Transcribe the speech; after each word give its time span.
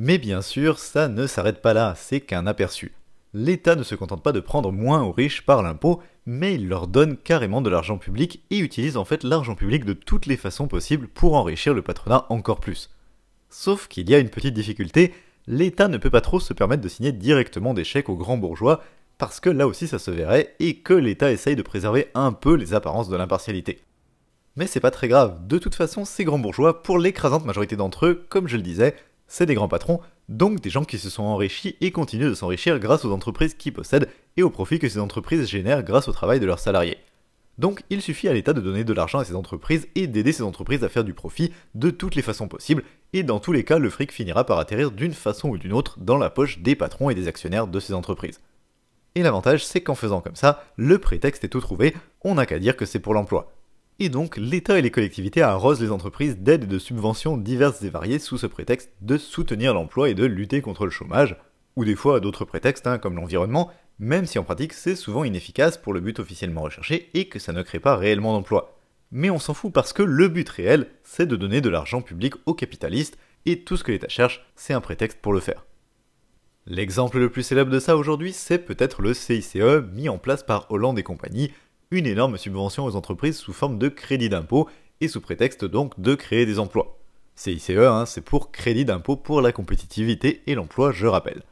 Mais 0.00 0.18
bien 0.18 0.42
sûr, 0.42 0.78
ça 0.78 1.08
ne 1.08 1.26
s'arrête 1.26 1.60
pas 1.60 1.74
là, 1.74 1.94
c'est 1.96 2.20
qu'un 2.20 2.46
aperçu. 2.46 2.92
L'État 3.34 3.74
ne 3.74 3.82
se 3.82 3.96
contente 3.96 4.22
pas 4.22 4.30
de 4.30 4.38
prendre 4.38 4.70
moins 4.70 5.02
aux 5.02 5.10
riches 5.10 5.44
par 5.44 5.60
l'impôt, 5.60 6.00
mais 6.24 6.54
il 6.54 6.68
leur 6.68 6.86
donne 6.86 7.16
carrément 7.16 7.60
de 7.60 7.68
l'argent 7.68 7.98
public 7.98 8.44
et 8.50 8.58
utilise 8.58 8.96
en 8.96 9.04
fait 9.04 9.24
l'argent 9.24 9.56
public 9.56 9.84
de 9.84 9.94
toutes 9.94 10.26
les 10.26 10.36
façons 10.36 10.68
possibles 10.68 11.08
pour 11.08 11.34
enrichir 11.34 11.74
le 11.74 11.82
patronat 11.82 12.26
encore 12.28 12.60
plus. 12.60 12.90
Sauf 13.50 13.88
qu'il 13.88 14.08
y 14.08 14.14
a 14.14 14.20
une 14.20 14.30
petite 14.30 14.54
difficulté, 14.54 15.12
l'État 15.48 15.88
ne 15.88 15.98
peut 15.98 16.10
pas 16.10 16.20
trop 16.20 16.38
se 16.38 16.52
permettre 16.52 16.82
de 16.82 16.88
signer 16.88 17.10
directement 17.10 17.74
des 17.74 17.82
chèques 17.82 18.08
aux 18.08 18.16
grands 18.16 18.38
bourgeois, 18.38 18.84
parce 19.18 19.40
que 19.40 19.50
là 19.50 19.66
aussi 19.66 19.88
ça 19.88 19.98
se 19.98 20.12
verrait, 20.12 20.54
et 20.60 20.76
que 20.76 20.94
l'État 20.94 21.32
essaye 21.32 21.56
de 21.56 21.62
préserver 21.62 22.06
un 22.14 22.30
peu 22.30 22.54
les 22.54 22.72
apparences 22.72 23.08
de 23.08 23.16
l'impartialité. 23.16 23.80
Mais 24.54 24.68
c'est 24.68 24.80
pas 24.80 24.92
très 24.92 25.08
grave, 25.08 25.44
de 25.48 25.58
toute 25.58 25.74
façon 25.74 26.04
ces 26.04 26.22
grands 26.24 26.38
bourgeois, 26.38 26.84
pour 26.84 27.00
l'écrasante 27.00 27.44
majorité 27.44 27.74
d'entre 27.74 28.06
eux, 28.06 28.26
comme 28.28 28.46
je 28.46 28.56
le 28.56 28.62
disais, 28.62 28.94
c'est 29.28 29.46
des 29.46 29.54
grands 29.54 29.68
patrons, 29.68 30.00
donc 30.28 30.60
des 30.60 30.70
gens 30.70 30.84
qui 30.84 30.98
se 30.98 31.10
sont 31.10 31.22
enrichis 31.22 31.76
et 31.80 31.92
continuent 31.92 32.30
de 32.30 32.34
s'enrichir 32.34 32.78
grâce 32.78 33.04
aux 33.04 33.12
entreprises 33.12 33.54
qu'ils 33.54 33.72
possèdent 33.72 34.08
et 34.36 34.42
aux 34.42 34.50
profits 34.50 34.78
que 34.78 34.88
ces 34.88 34.98
entreprises 34.98 35.48
génèrent 35.48 35.84
grâce 35.84 36.08
au 36.08 36.12
travail 36.12 36.40
de 36.40 36.46
leurs 36.46 36.58
salariés. 36.58 36.98
Donc 37.58 37.82
il 37.90 38.00
suffit 38.02 38.28
à 38.28 38.32
l'État 38.32 38.52
de 38.52 38.60
donner 38.60 38.84
de 38.84 38.92
l'argent 38.92 39.18
à 39.18 39.24
ces 39.24 39.34
entreprises 39.34 39.88
et 39.94 40.06
d'aider 40.06 40.32
ces 40.32 40.42
entreprises 40.42 40.84
à 40.84 40.88
faire 40.88 41.04
du 41.04 41.12
profit 41.12 41.52
de 41.74 41.90
toutes 41.90 42.14
les 42.14 42.22
façons 42.22 42.48
possibles, 42.48 42.84
et 43.12 43.22
dans 43.22 43.40
tous 43.40 43.52
les 43.52 43.64
cas 43.64 43.78
le 43.78 43.90
fric 43.90 44.12
finira 44.12 44.44
par 44.44 44.58
atterrir 44.58 44.92
d'une 44.92 45.14
façon 45.14 45.50
ou 45.50 45.58
d'une 45.58 45.72
autre 45.72 45.98
dans 45.98 46.18
la 46.18 46.30
poche 46.30 46.60
des 46.60 46.76
patrons 46.76 47.10
et 47.10 47.14
des 47.14 47.28
actionnaires 47.28 47.66
de 47.66 47.80
ces 47.80 47.94
entreprises. 47.94 48.40
Et 49.14 49.22
l'avantage 49.22 49.66
c'est 49.66 49.80
qu'en 49.80 49.96
faisant 49.96 50.20
comme 50.20 50.36
ça, 50.36 50.64
le 50.76 50.98
prétexte 50.98 51.42
est 51.44 51.48
tout 51.48 51.60
trouvé, 51.60 51.94
on 52.22 52.36
n'a 52.36 52.46
qu'à 52.46 52.60
dire 52.60 52.76
que 52.76 52.86
c'est 52.86 53.00
pour 53.00 53.14
l'emploi. 53.14 53.52
Et 54.00 54.10
donc, 54.10 54.36
l'État 54.36 54.78
et 54.78 54.82
les 54.82 54.92
collectivités 54.92 55.42
arrosent 55.42 55.82
les 55.82 55.90
entreprises 55.90 56.38
d'aides 56.38 56.64
et 56.64 56.68
de 56.68 56.78
subventions 56.78 57.36
diverses 57.36 57.82
et 57.82 57.90
variées 57.90 58.20
sous 58.20 58.38
ce 58.38 58.46
prétexte 58.46 58.92
de 59.00 59.18
soutenir 59.18 59.74
l'emploi 59.74 60.08
et 60.08 60.14
de 60.14 60.24
lutter 60.24 60.60
contre 60.60 60.84
le 60.84 60.92
chômage, 60.92 61.36
ou 61.74 61.84
des 61.84 61.96
fois 61.96 62.20
d'autres 62.20 62.44
prétextes 62.44 62.86
hein, 62.86 62.98
comme 62.98 63.16
l'environnement, 63.16 63.72
même 63.98 64.24
si 64.24 64.38
en 64.38 64.44
pratique 64.44 64.72
c'est 64.72 64.94
souvent 64.94 65.24
inefficace 65.24 65.78
pour 65.78 65.92
le 65.92 66.00
but 66.00 66.20
officiellement 66.20 66.62
recherché 66.62 67.10
et 67.14 67.28
que 67.28 67.40
ça 67.40 67.52
ne 67.52 67.62
crée 67.62 67.80
pas 67.80 67.96
réellement 67.96 68.34
d'emploi. 68.34 68.78
Mais 69.10 69.30
on 69.30 69.40
s'en 69.40 69.54
fout 69.54 69.72
parce 69.72 69.92
que 69.92 70.04
le 70.04 70.28
but 70.28 70.48
réel, 70.48 70.86
c'est 71.02 71.26
de 71.26 71.34
donner 71.34 71.60
de 71.60 71.68
l'argent 71.68 72.00
public 72.00 72.34
aux 72.46 72.54
capitalistes, 72.54 73.18
et 73.46 73.64
tout 73.64 73.76
ce 73.76 73.82
que 73.82 73.90
l'État 73.90 74.08
cherche, 74.08 74.46
c'est 74.54 74.74
un 74.74 74.80
prétexte 74.80 75.18
pour 75.20 75.32
le 75.32 75.40
faire. 75.40 75.64
L'exemple 76.66 77.18
le 77.18 77.30
plus 77.30 77.42
célèbre 77.42 77.70
de 77.70 77.80
ça 77.80 77.96
aujourd'hui, 77.96 78.32
c'est 78.32 78.58
peut-être 78.58 79.02
le 79.02 79.14
CICE 79.14 79.56
mis 79.92 80.08
en 80.08 80.18
place 80.18 80.42
par 80.44 80.70
Hollande 80.70 80.98
et 80.98 81.02
compagnie, 81.02 81.50
une 81.90 82.06
énorme 82.06 82.36
subvention 82.36 82.84
aux 82.84 82.96
entreprises 82.96 83.38
sous 83.38 83.52
forme 83.52 83.78
de 83.78 83.88
crédit 83.88 84.28
d'impôt 84.28 84.68
et 85.00 85.08
sous 85.08 85.20
prétexte 85.20 85.64
donc 85.64 85.98
de 85.98 86.14
créer 86.14 86.44
des 86.44 86.58
emplois. 86.58 86.98
CICE, 87.34 87.70
hein, 87.70 88.04
c'est 88.04 88.20
pour 88.20 88.50
crédit 88.50 88.84
d'impôt 88.84 89.16
pour 89.16 89.40
la 89.40 89.52
compétitivité 89.52 90.42
et 90.46 90.54
l'emploi, 90.54 90.92
je 90.92 91.06
rappelle. 91.06 91.42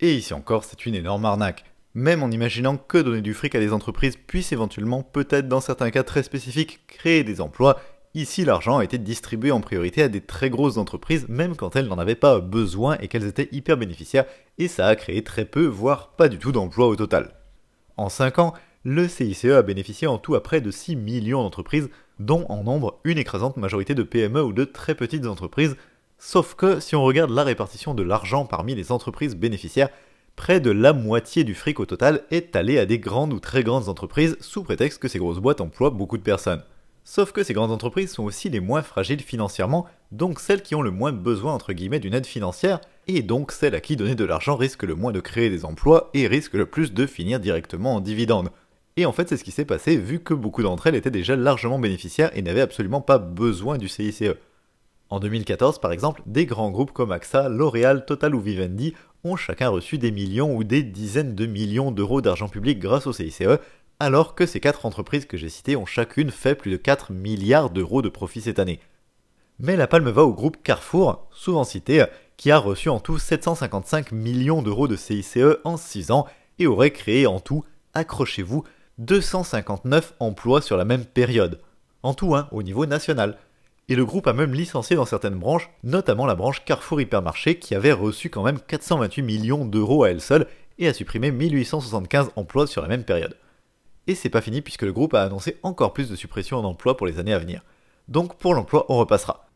Et 0.00 0.14
ici 0.14 0.34
encore, 0.34 0.64
c'est 0.64 0.86
une 0.86 0.94
énorme 0.94 1.24
arnaque. 1.24 1.64
Même 1.94 2.22
en 2.22 2.30
imaginant 2.30 2.76
que 2.76 2.98
donner 2.98 3.20
du 3.20 3.32
fric 3.32 3.54
à 3.54 3.60
des 3.60 3.72
entreprises 3.72 4.16
puisse 4.16 4.52
éventuellement, 4.52 5.02
peut-être 5.02 5.48
dans 5.48 5.60
certains 5.60 5.90
cas 5.90 6.02
très 6.02 6.22
spécifiques, 6.22 6.80
créer 6.86 7.24
des 7.24 7.40
emplois, 7.40 7.80
ici 8.14 8.44
l'argent 8.44 8.78
a 8.78 8.84
été 8.84 8.98
distribué 8.98 9.50
en 9.50 9.60
priorité 9.60 10.02
à 10.02 10.08
des 10.08 10.20
très 10.20 10.50
grosses 10.50 10.76
entreprises, 10.76 11.26
même 11.28 11.56
quand 11.56 11.74
elles 11.74 11.88
n'en 11.88 11.98
avaient 11.98 12.14
pas 12.14 12.40
besoin 12.40 12.98
et 12.98 13.08
qu'elles 13.08 13.26
étaient 13.26 13.48
hyper 13.52 13.76
bénéficiaires, 13.76 14.26
et 14.58 14.68
ça 14.68 14.86
a 14.86 14.96
créé 14.96 15.22
très 15.22 15.44
peu, 15.44 15.64
voire 15.64 16.10
pas 16.10 16.28
du 16.28 16.38
tout 16.38 16.52
d'emplois 16.52 16.86
au 16.86 16.96
total. 16.96 17.34
En 17.96 18.08
5 18.08 18.38
ans, 18.38 18.54
le 18.84 19.08
CICE 19.08 19.44
a 19.44 19.62
bénéficié 19.62 20.06
en 20.06 20.16
tout 20.16 20.34
à 20.34 20.42
près 20.42 20.62
de 20.62 20.70
6 20.70 20.96
millions 20.96 21.42
d'entreprises, 21.42 21.90
dont 22.18 22.46
en 22.48 22.64
nombre 22.64 22.98
une 23.04 23.18
écrasante 23.18 23.58
majorité 23.58 23.94
de 23.94 24.02
PME 24.02 24.42
ou 24.42 24.52
de 24.52 24.64
très 24.64 24.94
petites 24.94 25.26
entreprises, 25.26 25.76
sauf 26.18 26.54
que 26.54 26.80
si 26.80 26.96
on 26.96 27.04
regarde 27.04 27.30
la 27.30 27.44
répartition 27.44 27.94
de 27.94 28.02
l'argent 28.02 28.46
parmi 28.46 28.74
les 28.74 28.90
entreprises 28.90 29.36
bénéficiaires, 29.36 29.90
près 30.34 30.60
de 30.60 30.70
la 30.70 30.94
moitié 30.94 31.44
du 31.44 31.54
fric 31.54 31.78
au 31.78 31.84
total 31.84 32.22
est 32.30 32.56
allé 32.56 32.78
à 32.78 32.86
des 32.86 32.98
grandes 32.98 33.34
ou 33.34 33.40
très 33.40 33.62
grandes 33.62 33.88
entreprises 33.90 34.38
sous 34.40 34.62
prétexte 34.62 34.98
que 34.98 35.08
ces 35.08 35.18
grosses 35.18 35.40
boîtes 35.40 35.60
emploient 35.60 35.90
beaucoup 35.90 36.16
de 36.16 36.22
personnes. 36.22 36.62
Sauf 37.04 37.32
que 37.32 37.42
ces 37.42 37.54
grandes 37.54 37.72
entreprises 37.72 38.12
sont 38.12 38.24
aussi 38.24 38.48
les 38.48 38.60
moins 38.60 38.82
fragiles 38.82 39.20
financièrement, 39.20 39.86
donc 40.12 40.40
celles 40.40 40.62
qui 40.62 40.74
ont 40.74 40.82
le 40.82 40.90
moins 40.90 41.12
besoin 41.12 41.58
d'une 41.58 42.14
aide 42.14 42.26
financière, 42.26 42.80
et 43.08 43.22
donc 43.22 43.52
celles 43.52 43.74
à 43.74 43.80
qui 43.80 43.96
donner 43.96 44.14
de 44.14 44.24
l'argent 44.24 44.56
risque 44.56 44.84
le 44.84 44.94
moins 44.94 45.12
de 45.12 45.20
créer 45.20 45.50
des 45.50 45.64
emplois 45.64 46.10
et 46.14 46.26
risque 46.26 46.54
le 46.54 46.66
plus 46.66 46.92
de 46.92 47.06
finir 47.06 47.40
directement 47.40 47.96
en 47.96 48.00
dividendes. 48.00 48.50
Et 49.00 49.06
en 49.06 49.12
fait, 49.12 49.30
c'est 49.30 49.38
ce 49.38 49.44
qui 49.44 49.50
s'est 49.50 49.64
passé 49.64 49.96
vu 49.96 50.20
que 50.20 50.34
beaucoup 50.34 50.62
d'entre 50.62 50.86
elles 50.86 50.94
étaient 50.94 51.10
déjà 51.10 51.34
largement 51.34 51.78
bénéficiaires 51.78 52.30
et 52.34 52.42
n'avaient 52.42 52.60
absolument 52.60 53.00
pas 53.00 53.16
besoin 53.16 53.78
du 53.78 53.88
CICE. 53.88 54.24
En 55.08 55.20
2014, 55.20 55.80
par 55.80 55.90
exemple, 55.90 56.20
des 56.26 56.44
grands 56.44 56.70
groupes 56.70 56.92
comme 56.92 57.10
AXA, 57.10 57.48
L'Oréal, 57.48 58.04
Total 58.04 58.34
ou 58.34 58.40
Vivendi 58.40 58.92
ont 59.24 59.36
chacun 59.36 59.70
reçu 59.70 59.96
des 59.96 60.10
millions 60.10 60.54
ou 60.54 60.64
des 60.64 60.82
dizaines 60.82 61.34
de 61.34 61.46
millions 61.46 61.92
d'euros 61.92 62.20
d'argent 62.20 62.50
public 62.50 62.78
grâce 62.78 63.06
au 63.06 63.14
CICE, 63.14 63.44
alors 64.00 64.34
que 64.34 64.44
ces 64.44 64.60
quatre 64.60 64.84
entreprises 64.84 65.24
que 65.24 65.38
j'ai 65.38 65.48
citées 65.48 65.76
ont 65.76 65.86
chacune 65.86 66.30
fait 66.30 66.54
plus 66.54 66.70
de 66.70 66.76
4 66.76 67.10
milliards 67.10 67.70
d'euros 67.70 68.02
de 68.02 68.10
profit 68.10 68.42
cette 68.42 68.58
année. 68.58 68.80
Mais 69.58 69.76
la 69.76 69.86
palme 69.86 70.10
va 70.10 70.24
au 70.24 70.34
groupe 70.34 70.58
Carrefour, 70.62 71.26
souvent 71.30 71.64
cité, 71.64 72.04
qui 72.36 72.50
a 72.50 72.58
reçu 72.58 72.90
en 72.90 73.00
tout 73.00 73.18
755 73.18 74.12
millions 74.12 74.60
d'euros 74.60 74.88
de 74.88 74.96
CICE 74.96 75.38
en 75.64 75.78
6 75.78 76.10
ans 76.10 76.26
et 76.58 76.66
aurait 76.66 76.90
créé 76.90 77.26
en 77.26 77.40
tout, 77.40 77.64
accrochez-vous, 77.94 78.62
259 79.00 80.12
emplois 80.20 80.60
sur 80.60 80.76
la 80.76 80.84
même 80.84 81.06
période. 81.06 81.58
En 82.02 82.12
tout, 82.12 82.34
hein, 82.36 82.48
au 82.52 82.62
niveau 82.62 82.84
national. 82.84 83.38
Et 83.88 83.94
le 83.94 84.04
groupe 84.04 84.26
a 84.26 84.34
même 84.34 84.52
licencié 84.52 84.94
dans 84.94 85.06
certaines 85.06 85.38
branches, 85.38 85.70
notamment 85.82 86.26
la 86.26 86.34
branche 86.34 86.66
Carrefour 86.66 87.00
Hypermarché 87.00 87.58
qui 87.58 87.74
avait 87.74 87.92
reçu 87.92 88.28
quand 88.28 88.42
même 88.42 88.60
428 88.60 89.22
millions 89.22 89.64
d'euros 89.64 90.04
à 90.04 90.10
elle 90.10 90.20
seule 90.20 90.46
et 90.78 90.86
a 90.86 90.92
supprimé 90.92 91.30
1875 91.30 92.32
emplois 92.36 92.66
sur 92.66 92.82
la 92.82 92.88
même 92.88 93.04
période. 93.04 93.36
Et 94.06 94.14
c'est 94.14 94.28
pas 94.28 94.42
fini 94.42 94.60
puisque 94.60 94.82
le 94.82 94.92
groupe 94.92 95.14
a 95.14 95.22
annoncé 95.22 95.56
encore 95.62 95.94
plus 95.94 96.10
de 96.10 96.16
suppressions 96.16 96.60
d'emplois 96.60 96.98
pour 96.98 97.06
les 97.06 97.18
années 97.18 97.32
à 97.32 97.38
venir. 97.38 97.62
Donc 98.08 98.36
pour 98.36 98.52
l'emploi, 98.52 98.84
on 98.90 98.98
repassera. 98.98 99.48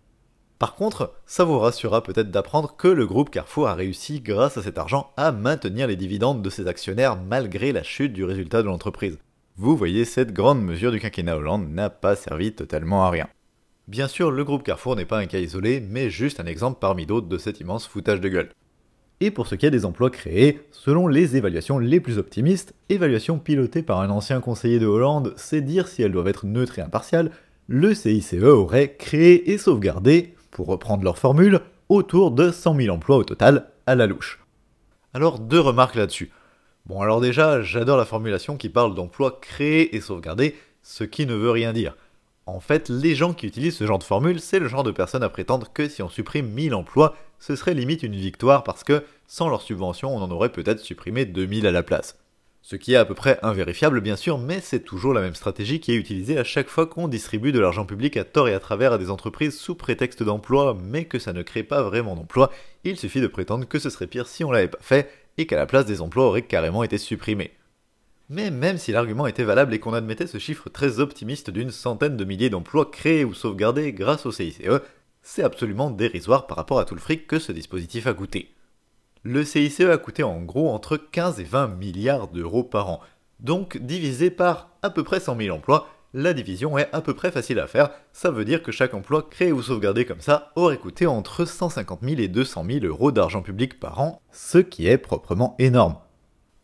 Par 0.59 0.75
contre, 0.75 1.13
ça 1.27 1.45
vous 1.45 1.59
rassurera 1.59 2.03
peut-être 2.03 2.31
d'apprendre 2.31 2.77
que 2.77 2.89
le 2.89 3.07
groupe 3.07 3.29
Carrefour 3.29 3.69
a 3.69 3.75
réussi, 3.75 4.23
grâce 4.23 4.57
à 4.57 4.63
cet 4.63 4.79
argent, 4.79 5.13
à 5.19 5.33
maintenir 5.33 5.87
les 5.87 5.97
dividendes 5.97 6.41
de 6.41 6.49
ses 6.49 6.67
actionnaires 6.67 7.17
malgré 7.17 7.73
la 7.73 7.83
chute 7.83 8.15
du 8.15 8.25
résultat 8.25 8.63
de 8.63 8.69
l'entreprise. 8.69 9.19
Vous 9.57 9.77
voyez, 9.77 10.05
cette 10.05 10.33
grande 10.33 10.65
mesure 10.65 10.91
du 10.91 10.99
quinquennat 10.99 11.37
Hollande 11.37 11.69
n'a 11.71 11.89
pas 11.89 12.17
servi 12.17 12.53
totalement 12.53 13.05
à 13.05 13.11
rien. 13.11 13.29
Bien 13.87 14.09
sûr, 14.09 14.33
le 14.33 14.43
groupe 14.43 14.65
Carrefour 14.65 14.97
n'est 14.97 15.05
pas 15.05 15.21
un 15.21 15.27
cas 15.27 15.39
isolé, 15.39 15.81
mais 15.81 16.11
juste 16.11 16.41
un 16.41 16.47
exemple 16.47 16.79
parmi 16.81 17.07
d'autres 17.07 17.29
de 17.29 17.39
cet 17.39 17.61
immense 17.61 17.87
foutage 17.87 18.21
de 18.21 18.29
gueule. 18.29 18.51
Et 19.21 19.31
pour 19.31 19.47
ce 19.47 19.55
qui 19.55 19.65
est 19.65 19.71
des 19.71 19.85
emplois 19.85 20.11
créés, 20.11 20.61
selon 20.73 21.07
les 21.07 21.37
évaluations 21.37 21.79
les 21.79 22.01
plus 22.01 22.19
optimistes, 22.19 22.75
évaluation 22.89 23.39
pilotée 23.39 23.85
par 23.85 24.01
un 24.01 24.11
ancien 24.11 24.41
conseiller 24.41 24.81
de 24.81 24.87
Hollande, 24.87 25.35
c'est 25.37 25.61
dire 25.61 25.87
si 25.87 26.03
elles 26.03 26.11
doivent 26.11 26.27
être 26.27 26.47
neutres 26.47 26.81
et 26.81 26.83
impartiales, 26.83 27.31
le 27.69 27.95
CICE 27.95 28.35
aurait 28.43 28.97
créé 28.97 29.53
et 29.53 29.59
sauvegardé, 29.59 30.35
pour 30.51 30.67
reprendre 30.67 31.05
leur 31.05 31.17
formule, 31.17 31.61
autour 31.89 32.33
de 32.33 32.51
100 32.51 32.75
000 32.75 32.93
emplois 32.93 33.19
au 33.19 33.25
total 33.25 33.69
à 33.87 33.95
la 33.95 34.09
louche. 34.09 34.41
Alors 35.13 35.39
deux 35.39 35.61
remarques 35.61 35.95
là-dessus. 35.95 36.33
Bon 36.87 37.01
alors 37.01 37.23
déjà, 37.23 37.63
j'adore 37.63 37.97
la 37.97 38.05
formulation 38.05 38.59
qui 38.59 38.69
parle 38.69 38.95
d'emplois 38.95 39.39
créés 39.41 39.97
et 39.97 40.03
sauvegardés, 40.03 40.55
ce 40.83 41.03
qui 41.03 41.25
ne 41.25 41.35
veut 41.35 41.51
rien 41.51 41.73
dire. 41.73 41.97
En 42.45 42.61
fait, 42.61 42.91
les 42.91 43.15
gens 43.15 43.33
qui 43.33 43.47
utilisent 43.47 43.79
ce 43.79 43.87
genre 43.87 43.99
de 43.99 44.05
formule, 44.05 44.39
c'est 44.39 44.59
le 44.59 44.69
genre 44.69 44.83
de 44.83 44.91
personnes 44.91 45.23
à 45.23 45.31
prétendre 45.31 45.73
que 45.73 45.89
si 45.89 46.03
on 46.03 46.11
supprime 46.11 46.51
1000 46.51 46.75
emplois, 46.75 47.17
ce 47.39 47.57
serait 47.57 47.73
limite 47.73 48.03
une 48.03 48.15
victoire 48.15 48.65
parce 48.65 48.85
que 48.85 49.03
sans 49.27 49.49
leur 49.49 49.63
subvention, 49.63 50.15
on 50.15 50.21
en 50.21 50.31
aurait 50.31 50.53
peut-être 50.53 50.81
supprimé 50.81 51.25
2000 51.25 51.67
à 51.67 51.73
la 51.73 51.83
place. 51.83 52.19
Ce 52.61 52.77
qui 52.77 52.93
est 52.93 52.97
à 52.97 53.07
peu 53.07 53.15
près 53.15 53.39
invérifiable 53.43 54.03
bien 54.03 54.17
sûr, 54.17 54.37
mais 54.37 54.61
c'est 54.61 54.81
toujours 54.81 55.15
la 55.15 55.23
même 55.23 55.35
stratégie 55.35 55.81
qui 55.81 55.93
est 55.93 55.97
utilisée 55.97 56.37
à 56.37 56.45
chaque 56.45 56.69
fois 56.69 56.87
qu'on 56.87 57.09
distribue 57.09 57.53
de 57.53 57.61
l'argent 57.61 57.87
public 57.87 58.19
à 58.19 58.25
tort 58.25 58.49
et 58.49 58.55
à 58.55 58.61
travers 58.61 58.93
à 58.93 58.99
des 58.99 59.11
entreprises 59.11 59.59
sous 59.59 59.75
prétexte 59.75 60.23
d'emploi, 60.23 60.77
mais 60.83 61.07
que 61.07 61.19
ça 61.19 61.33
ne 61.33 61.43
crée 61.43 61.63
pas 61.63 61.83
vraiment 61.83 62.15
d'emploi, 62.15 62.51
il 62.85 62.99
suffit 62.99 63.23
de 63.23 63.27
prétendre 63.27 63.67
que 63.67 63.79
ce 63.79 63.89
serait 63.89 64.07
pire 64.07 64.27
si 64.27 64.45
on 64.45 64.51
l'avait 64.51 64.69
pas 64.69 64.79
fait, 64.81 65.11
et 65.39 65.47
qu'à 65.47 65.57
la 65.57 65.67
place 65.67 65.87
des 65.87 66.01
emplois 66.01 66.27
auraient 66.27 66.43
carrément 66.43 66.83
été 66.83 66.99
supprimés. 66.99 67.53
Mais 68.31 68.51
même 68.51 68.79
si 68.79 68.93
l'argument 68.93 69.27
était 69.27 69.45
valable 69.45 69.75
et 69.75 69.79
qu'on 69.79 69.93
admettait 69.93 70.27
ce 70.27 70.39
chiffre 70.39 70.71
très 70.71 70.99
optimiste 70.99 71.51
d'une 71.51 71.71
centaine 71.71 72.17
de 72.17 72.25
milliers 72.25 72.51
d'emplois 72.51 72.91
créés 72.91 73.25
ou 73.25 73.35
sauvegardés 73.35 73.93
grâce 73.93 74.25
au 74.25 74.33
CICE, 74.33 74.63
c'est 75.23 75.43
absolument 75.43 75.91
dérisoire 75.91 76.47
par 76.47 76.57
rapport 76.57 76.79
à 76.79 76.85
tout 76.85 76.95
le 76.95 77.01
fric 77.01 77.27
que 77.27 77.39
ce 77.39 77.53
dispositif 77.53 78.07
a 78.07 78.15
coûté. 78.15 78.55
Le 79.23 79.45
CICE 79.45 79.81
a 79.81 79.99
coûté 79.99 80.23
en 80.23 80.41
gros 80.43 80.71
entre 80.71 80.97
15 80.97 81.41
et 81.41 81.45
20 81.45 81.69
milliards 81.69 82.29
d'euros 82.29 82.65
par 82.65 82.91
an. 82.91 83.01
Donc 83.41 83.79
divisé 83.79 84.31
par 84.31 84.71
à 84.83 84.91
peu 84.91 85.03
près 85.03 85.21
100 85.21 85.37
000 85.39 85.57
emplois, 85.57 85.89
la 86.15 86.33
division 86.33 86.79
est 86.79 86.89
à 86.93 87.01
peu 87.01 87.13
près 87.13 87.33
facile 87.33 87.59
à 87.59 87.67
faire. 87.67 87.91
Ça 88.13 88.31
veut 88.31 88.45
dire 88.45 88.63
que 88.63 88.73
chaque 88.73 88.95
emploi 88.95 89.27
créé 89.29 89.53
ou 89.53 89.61
sauvegardé 89.61 90.05
comme 90.07 90.21
ça 90.21 90.53
aurait 90.55 90.79
coûté 90.79 91.07
entre 91.07 91.45
150 91.45 92.01
000 92.03 92.21
et 92.21 92.29
200 92.29 92.65
000 92.71 92.87
euros 92.87 93.11
d'argent 93.11 93.43
public 93.43 93.81
par 93.81 94.01
an, 94.01 94.23
ce 94.33 94.59
qui 94.59 94.87
est 94.87 94.97
proprement 94.97 95.57
énorme. 95.59 95.97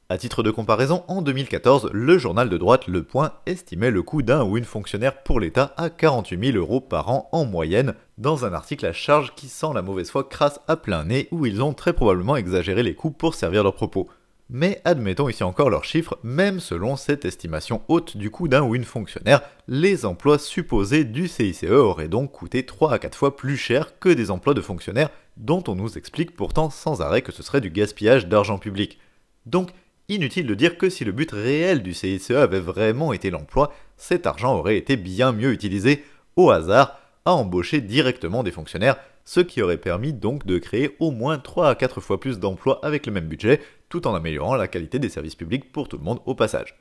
À 0.09 0.19
titre 0.19 0.43
de 0.43 0.51
comparaison, 0.51 1.05
en 1.07 1.23
2014, 1.23 1.91
le 1.93 2.19
journal 2.19 2.49
de 2.49 2.59
droite 2.59 2.87
Le 2.87 3.05
Point 3.05 3.33
estimait 3.47 3.93
le 3.93 4.03
coût 4.03 4.23
d'un 4.23 4.45
ou 4.45 4.57
une 4.57 4.65
fonctionnaire 4.65 5.23
pour 5.23 5.39
l'État 5.39 5.73
à 5.77 5.91
48 5.91 6.53
000 6.53 6.59
euros 6.59 6.81
par 6.81 7.11
an 7.11 7.29
en 7.31 7.45
moyenne, 7.45 7.95
dans 8.19 8.45
un 8.45 8.53
article 8.53 8.87
à 8.87 8.93
charge 8.93 9.35
qui 9.37 9.47
sent 9.47 9.73
la 9.75 9.83
mauvaise 9.83 10.11
foi 10.11 10.25
crasse 10.25 10.61
à 10.67 10.77
plein 10.77 11.05
nez 11.05 11.29
où 11.31 11.47
ils 11.47 11.63
ont 11.63 11.75
très 11.75 11.93
probablement 11.93 12.37
exagéré 12.37 12.83
les 12.83 12.95
coûts 12.95 13.13
pour 13.13 13.35
servir 13.35 13.63
leurs 13.63 13.75
propos. 13.75 14.09
Mais 14.53 14.81
admettons 14.85 15.29
ici 15.29 15.45
encore 15.45 15.71
leurs 15.71 15.85
chiffres, 15.85 16.19
même 16.25 16.59
selon 16.59 16.97
cette 16.97 17.25
estimation 17.25 17.83
haute 17.87 18.17
du 18.17 18.33
coût 18.33 18.49
d'un 18.49 18.63
ou 18.63 18.75
une 18.75 18.85
fonctionnaire, 18.85 19.43
les 19.69 20.05
emplois 20.05 20.41
supposés 20.41 21.05
du 21.05 21.29
CICE 21.29 21.63
auraient 21.71 22.09
donc 22.09 22.33
coûté 22.33 22.67
3 22.67 22.95
à 22.95 22.99
4 22.99 23.17
fois 23.17 23.37
plus 23.37 23.57
cher 23.57 24.01
que 24.01 24.09
des 24.09 24.33
emplois 24.33 24.55
de 24.55 24.61
fonctionnaires 24.61 25.11
dont 25.37 25.63
on 25.69 25.77
nous 25.77 25.97
explique 25.97 26.35
pourtant 26.35 26.69
sans 26.69 27.01
arrêt 27.01 27.23
que 27.23 27.31
ce 27.31 27.45
serait 27.45 27.61
du 27.61 27.71
gaspillage 27.71 28.27
d'argent 28.27 28.59
public. 28.59 28.99
Donc, 29.47 29.71
inutile 30.09 30.49
de 30.49 30.55
dire 30.57 30.79
que 30.79 30.91
si 30.91 31.05
le 31.05 31.13
but 31.13 31.31
réel 31.31 31.85
du 31.85 31.95
CICE 31.95 32.33
avait 32.33 32.59
vraiment 32.59 33.13
été 33.13 33.31
l'emploi, 33.31 33.73
cet 33.97 34.27
argent 34.27 34.57
aurait 34.57 34.77
été 34.77 34.97
bien 34.97 35.31
mieux 35.31 35.53
utilisé, 35.53 36.03
au 36.35 36.51
hasard, 36.51 36.99
à 37.25 37.35
embaucher 37.35 37.81
directement 37.81 38.43
des 38.43 38.51
fonctionnaires 38.51 38.97
ce 39.25 39.39
qui 39.39 39.63
aurait 39.63 39.77
permis 39.77 40.13
donc 40.13 40.45
de 40.45 40.59
créer 40.59 40.97
au 40.99 41.13
moins 41.13 41.39
3 41.39 41.69
à 41.69 41.75
4 41.77 42.01
fois 42.01 42.19
plus 42.19 42.41
d'emplois 42.41 42.81
avec 42.83 43.07
le 43.07 43.13
même 43.13 43.29
budget, 43.29 43.61
tout 43.91 44.07
en 44.07 44.15
améliorant 44.15 44.57
la 44.57 44.69
qualité 44.69 44.99
des 44.99 45.11
services 45.11 45.35
publics 45.35 45.71
pour 45.71 45.89
tout 45.89 45.99
le 45.99 46.05
monde 46.05 46.21
au 46.25 46.35
passage. 46.35 46.81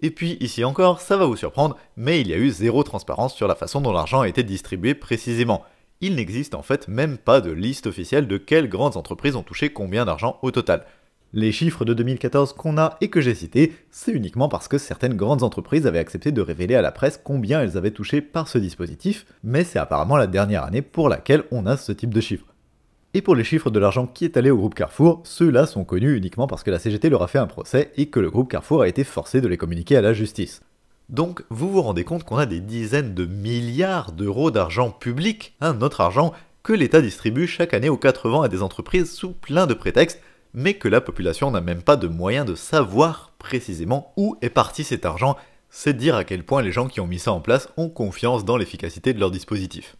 Et 0.00 0.10
puis 0.10 0.36
ici 0.40 0.64
encore, 0.64 1.00
ça 1.00 1.16
va 1.16 1.26
vous 1.26 1.36
surprendre, 1.36 1.76
mais 1.96 2.20
il 2.20 2.28
y 2.28 2.34
a 2.34 2.38
eu 2.38 2.50
zéro 2.50 2.82
transparence 2.82 3.34
sur 3.34 3.46
la 3.46 3.54
façon 3.54 3.80
dont 3.80 3.92
l'argent 3.92 4.22
a 4.22 4.28
été 4.28 4.42
distribué 4.42 4.94
précisément. 4.94 5.62
Il 6.00 6.16
n'existe 6.16 6.54
en 6.54 6.62
fait 6.62 6.88
même 6.88 7.16
pas 7.16 7.40
de 7.40 7.52
liste 7.52 7.86
officielle 7.86 8.26
de 8.26 8.36
quelles 8.36 8.68
grandes 8.68 8.96
entreprises 8.96 9.36
ont 9.36 9.42
touché 9.42 9.72
combien 9.72 10.04
d'argent 10.04 10.38
au 10.42 10.50
total. 10.50 10.84
Les 11.32 11.52
chiffres 11.52 11.84
de 11.84 11.94
2014 11.94 12.52
qu'on 12.52 12.78
a 12.78 12.96
et 13.00 13.08
que 13.08 13.20
j'ai 13.20 13.34
cités, 13.34 13.72
c'est 13.90 14.12
uniquement 14.12 14.48
parce 14.48 14.68
que 14.68 14.78
certaines 14.78 15.14
grandes 15.14 15.42
entreprises 15.42 15.86
avaient 15.86 15.98
accepté 15.98 16.32
de 16.32 16.40
révéler 16.40 16.74
à 16.74 16.82
la 16.82 16.92
presse 16.92 17.20
combien 17.22 17.60
elles 17.60 17.76
avaient 17.76 17.90
touché 17.90 18.20
par 18.20 18.46
ce 18.46 18.58
dispositif, 18.58 19.26
mais 19.42 19.64
c'est 19.64 19.78
apparemment 19.78 20.16
la 20.16 20.26
dernière 20.26 20.64
année 20.64 20.82
pour 20.82 21.08
laquelle 21.08 21.44
on 21.50 21.66
a 21.66 21.76
ce 21.76 21.92
type 21.92 22.14
de 22.14 22.20
chiffres. 22.20 22.53
Et 23.16 23.22
pour 23.22 23.36
les 23.36 23.44
chiffres 23.44 23.70
de 23.70 23.78
l'argent 23.78 24.08
qui 24.08 24.24
est 24.24 24.36
allé 24.36 24.50
au 24.50 24.56
groupe 24.56 24.74
Carrefour, 24.74 25.20
ceux-là 25.22 25.66
sont 25.66 25.84
connus 25.84 26.16
uniquement 26.16 26.48
parce 26.48 26.64
que 26.64 26.72
la 26.72 26.80
CGT 26.80 27.08
leur 27.10 27.22
a 27.22 27.28
fait 27.28 27.38
un 27.38 27.46
procès 27.46 27.92
et 27.96 28.06
que 28.06 28.18
le 28.18 28.28
groupe 28.28 28.50
Carrefour 28.50 28.82
a 28.82 28.88
été 28.88 29.04
forcé 29.04 29.40
de 29.40 29.46
les 29.46 29.56
communiquer 29.56 29.96
à 29.96 30.02
la 30.02 30.12
justice. 30.12 30.62
Donc 31.10 31.44
vous 31.48 31.70
vous 31.70 31.80
rendez 31.80 32.02
compte 32.02 32.24
qu'on 32.24 32.38
a 32.38 32.46
des 32.46 32.58
dizaines 32.58 33.14
de 33.14 33.24
milliards 33.24 34.10
d'euros 34.10 34.50
d'argent 34.50 34.90
public, 34.90 35.54
un 35.60 35.80
autre 35.80 36.00
argent, 36.00 36.32
que 36.64 36.72
l'État 36.72 37.00
distribue 37.00 37.46
chaque 37.46 37.72
année 37.72 37.88
aux 37.88 37.96
80 37.96 38.42
à 38.42 38.48
des 38.48 38.62
entreprises 38.62 39.12
sous 39.12 39.30
plein 39.30 39.68
de 39.68 39.74
prétextes, 39.74 40.20
mais 40.52 40.74
que 40.74 40.88
la 40.88 41.00
population 41.00 41.52
n'a 41.52 41.60
même 41.60 41.82
pas 41.82 41.96
de 41.96 42.08
moyen 42.08 42.44
de 42.44 42.56
savoir 42.56 43.32
précisément 43.38 44.12
où 44.16 44.36
est 44.42 44.50
parti 44.50 44.82
cet 44.82 45.06
argent, 45.06 45.36
c'est 45.70 45.96
dire 45.96 46.16
à 46.16 46.24
quel 46.24 46.42
point 46.42 46.62
les 46.62 46.72
gens 46.72 46.88
qui 46.88 47.00
ont 47.00 47.06
mis 47.06 47.20
ça 47.20 47.32
en 47.32 47.40
place 47.40 47.68
ont 47.76 47.90
confiance 47.90 48.44
dans 48.44 48.56
l'efficacité 48.56 49.12
de 49.12 49.20
leur 49.20 49.30
dispositif. 49.30 49.94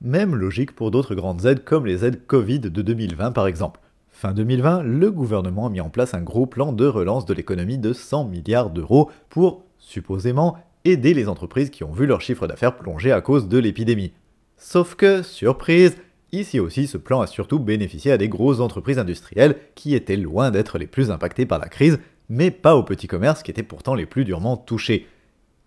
Même 0.00 0.34
logique 0.36 0.74
pour 0.74 0.90
d'autres 0.90 1.14
grandes 1.14 1.44
aides 1.44 1.64
comme 1.64 1.86
les 1.86 2.04
aides 2.04 2.26
Covid 2.26 2.60
de 2.60 2.82
2020 2.82 3.32
par 3.32 3.46
exemple. 3.46 3.80
Fin 4.10 4.32
2020, 4.32 4.82
le 4.82 5.10
gouvernement 5.10 5.66
a 5.66 5.70
mis 5.70 5.80
en 5.80 5.90
place 5.90 6.14
un 6.14 6.22
gros 6.22 6.46
plan 6.46 6.72
de 6.72 6.86
relance 6.86 7.26
de 7.26 7.34
l'économie 7.34 7.78
de 7.78 7.92
100 7.92 8.24
milliards 8.24 8.70
d'euros 8.70 9.10
pour, 9.28 9.62
supposément, 9.78 10.56
aider 10.84 11.14
les 11.14 11.28
entreprises 11.28 11.70
qui 11.70 11.84
ont 11.84 11.92
vu 11.92 12.06
leur 12.06 12.20
chiffre 12.20 12.46
d'affaires 12.46 12.76
plonger 12.76 13.12
à 13.12 13.20
cause 13.20 13.48
de 13.48 13.58
l'épidémie. 13.58 14.12
Sauf 14.56 14.94
que, 14.94 15.22
surprise, 15.22 15.96
Ici 16.30 16.60
aussi, 16.60 16.86
ce 16.86 16.98
plan 16.98 17.22
a 17.22 17.26
surtout 17.26 17.58
bénéficié 17.58 18.12
à 18.12 18.18
des 18.18 18.28
grosses 18.28 18.60
entreprises 18.60 18.98
industrielles 18.98 19.56
qui 19.74 19.94
étaient 19.94 20.16
loin 20.16 20.50
d'être 20.50 20.76
les 20.76 20.86
plus 20.86 21.10
impactées 21.10 21.46
par 21.46 21.58
la 21.58 21.68
crise, 21.68 21.98
mais 22.28 22.50
pas 22.50 22.76
aux 22.76 22.82
petits 22.82 23.06
commerces 23.06 23.42
qui 23.42 23.50
étaient 23.50 23.62
pourtant 23.62 23.94
les 23.94 24.04
plus 24.04 24.26
durement 24.26 24.58
touchés. 24.58 25.06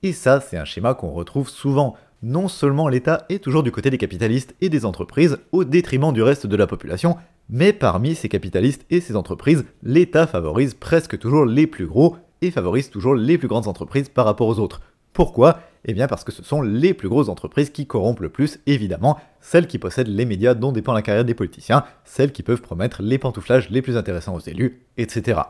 Et 0.03 0.13
ça, 0.13 0.39
c'est 0.39 0.57
un 0.57 0.65
schéma 0.65 0.93
qu'on 0.93 1.11
retrouve 1.11 1.49
souvent. 1.49 1.95
Non 2.23 2.47
seulement 2.47 2.87
l'État 2.87 3.25
est 3.29 3.43
toujours 3.43 3.63
du 3.63 3.71
côté 3.71 3.89
des 3.89 3.97
capitalistes 3.97 4.53
et 4.61 4.69
des 4.69 4.85
entreprises 4.85 5.39
au 5.51 5.63
détriment 5.63 6.13
du 6.13 6.21
reste 6.21 6.45
de 6.45 6.55
la 6.55 6.67
population, 6.67 7.17
mais 7.49 7.73
parmi 7.73 8.13
ces 8.13 8.29
capitalistes 8.29 8.85
et 8.91 9.01
ces 9.01 9.15
entreprises, 9.15 9.65
l'État 9.81 10.27
favorise 10.27 10.75
presque 10.75 11.17
toujours 11.17 11.45
les 11.45 11.65
plus 11.65 11.87
gros 11.87 12.15
et 12.41 12.51
favorise 12.51 12.91
toujours 12.91 13.15
les 13.15 13.39
plus 13.39 13.47
grandes 13.47 13.67
entreprises 13.67 14.09
par 14.09 14.25
rapport 14.25 14.47
aux 14.47 14.59
autres. 14.59 14.81
Pourquoi? 15.13 15.59
Eh 15.83 15.93
bien 15.93 16.07
parce 16.07 16.23
que 16.23 16.31
ce 16.31 16.43
sont 16.43 16.61
les 16.61 16.93
plus 16.93 17.09
grosses 17.09 17.27
entreprises 17.27 17.71
qui 17.71 17.87
corrompent 17.87 18.19
le 18.19 18.29
plus, 18.29 18.59
évidemment, 18.67 19.17
celles 19.39 19.65
qui 19.65 19.79
possèdent 19.79 20.07
les 20.07 20.25
médias 20.25 20.53
dont 20.53 20.71
dépend 20.71 20.93
la 20.93 21.01
carrière 21.01 21.25
des 21.25 21.33
politiciens, 21.33 21.83
celles 22.05 22.31
qui 22.31 22.43
peuvent 22.43 22.61
promettre 22.61 23.01
les 23.01 23.17
pantouflages 23.17 23.71
les 23.71 23.81
plus 23.81 23.97
intéressants 23.97 24.35
aux 24.35 24.39
élus, 24.39 24.83
etc. 24.97 25.41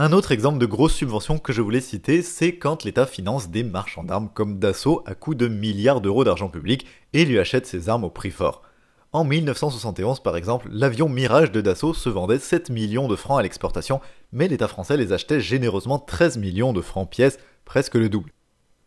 Un 0.00 0.12
autre 0.12 0.30
exemple 0.30 0.58
de 0.58 0.66
grosse 0.66 0.94
subvention 0.94 1.40
que 1.40 1.52
je 1.52 1.60
voulais 1.60 1.80
citer, 1.80 2.22
c'est 2.22 2.54
quand 2.54 2.84
l'État 2.84 3.04
finance 3.04 3.50
des 3.50 3.64
marchands 3.64 4.04
d'armes 4.04 4.28
comme 4.32 4.60
Dassault 4.60 5.02
à 5.06 5.16
coût 5.16 5.34
de 5.34 5.48
milliards 5.48 6.00
d'euros 6.00 6.22
d'argent 6.22 6.48
public 6.48 6.86
et 7.14 7.24
lui 7.24 7.40
achète 7.40 7.66
ses 7.66 7.88
armes 7.88 8.04
au 8.04 8.08
prix 8.08 8.30
fort. 8.30 8.62
En 9.10 9.24
1971, 9.24 10.20
par 10.20 10.36
exemple, 10.36 10.68
l'avion 10.70 11.08
Mirage 11.08 11.50
de 11.50 11.60
Dassault 11.60 11.94
se 11.94 12.08
vendait 12.08 12.38
7 12.38 12.70
millions 12.70 13.08
de 13.08 13.16
francs 13.16 13.40
à 13.40 13.42
l'exportation, 13.42 14.00
mais 14.30 14.46
l'État 14.46 14.68
français 14.68 14.96
les 14.96 15.12
achetait 15.12 15.40
généreusement 15.40 15.98
13 15.98 16.38
millions 16.38 16.72
de 16.72 16.80
francs 16.80 17.10
pièces, 17.10 17.40
presque 17.64 17.96
le 17.96 18.08
double. 18.08 18.30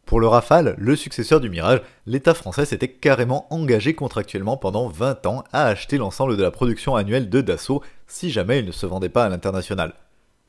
Pour 0.06 0.22
le 0.22 0.28
Rafale, 0.30 0.76
le 0.78 0.96
successeur 0.96 1.42
du 1.42 1.50
Mirage, 1.50 1.82
l'État 2.06 2.34
français 2.34 2.64
s'était 2.64 2.88
carrément 2.88 3.54
engagé 3.54 3.96
contractuellement 3.96 4.56
pendant 4.56 4.88
20 4.88 5.26
ans 5.26 5.44
à 5.52 5.66
acheter 5.66 5.98
l'ensemble 5.98 6.38
de 6.38 6.44
la 6.44 6.52
production 6.52 6.96
annuelle 6.96 7.30
de 7.30 7.42
Dassault 7.42 7.84
si 8.08 8.32
jamais 8.32 8.60
il 8.60 8.66
ne 8.66 8.72
se 8.72 8.86
vendait 8.86 9.10
pas 9.10 9.26
à 9.26 9.30
l'international. 9.30 9.94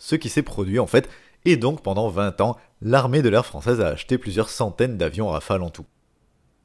Ce 0.05 0.17
qui 0.17 0.31
s'est 0.31 0.43
produit 0.43 0.81
en 0.81 0.89
fait, 0.89 1.09
et 1.45 1.57
donc 1.57 1.81
pendant 1.81 2.09
20 2.09 2.41
ans, 2.41 2.57
l'armée 2.81 3.23
de 3.23 3.29
l'air 3.29 3.47
française 3.47 3.81
a 3.81 3.87
acheté 3.87 4.19
plusieurs 4.19 4.49
centaines 4.49 4.99
d'avions 4.99 5.29
Rafale 5.29 5.63
en 5.63 5.71
tout. 5.71 5.87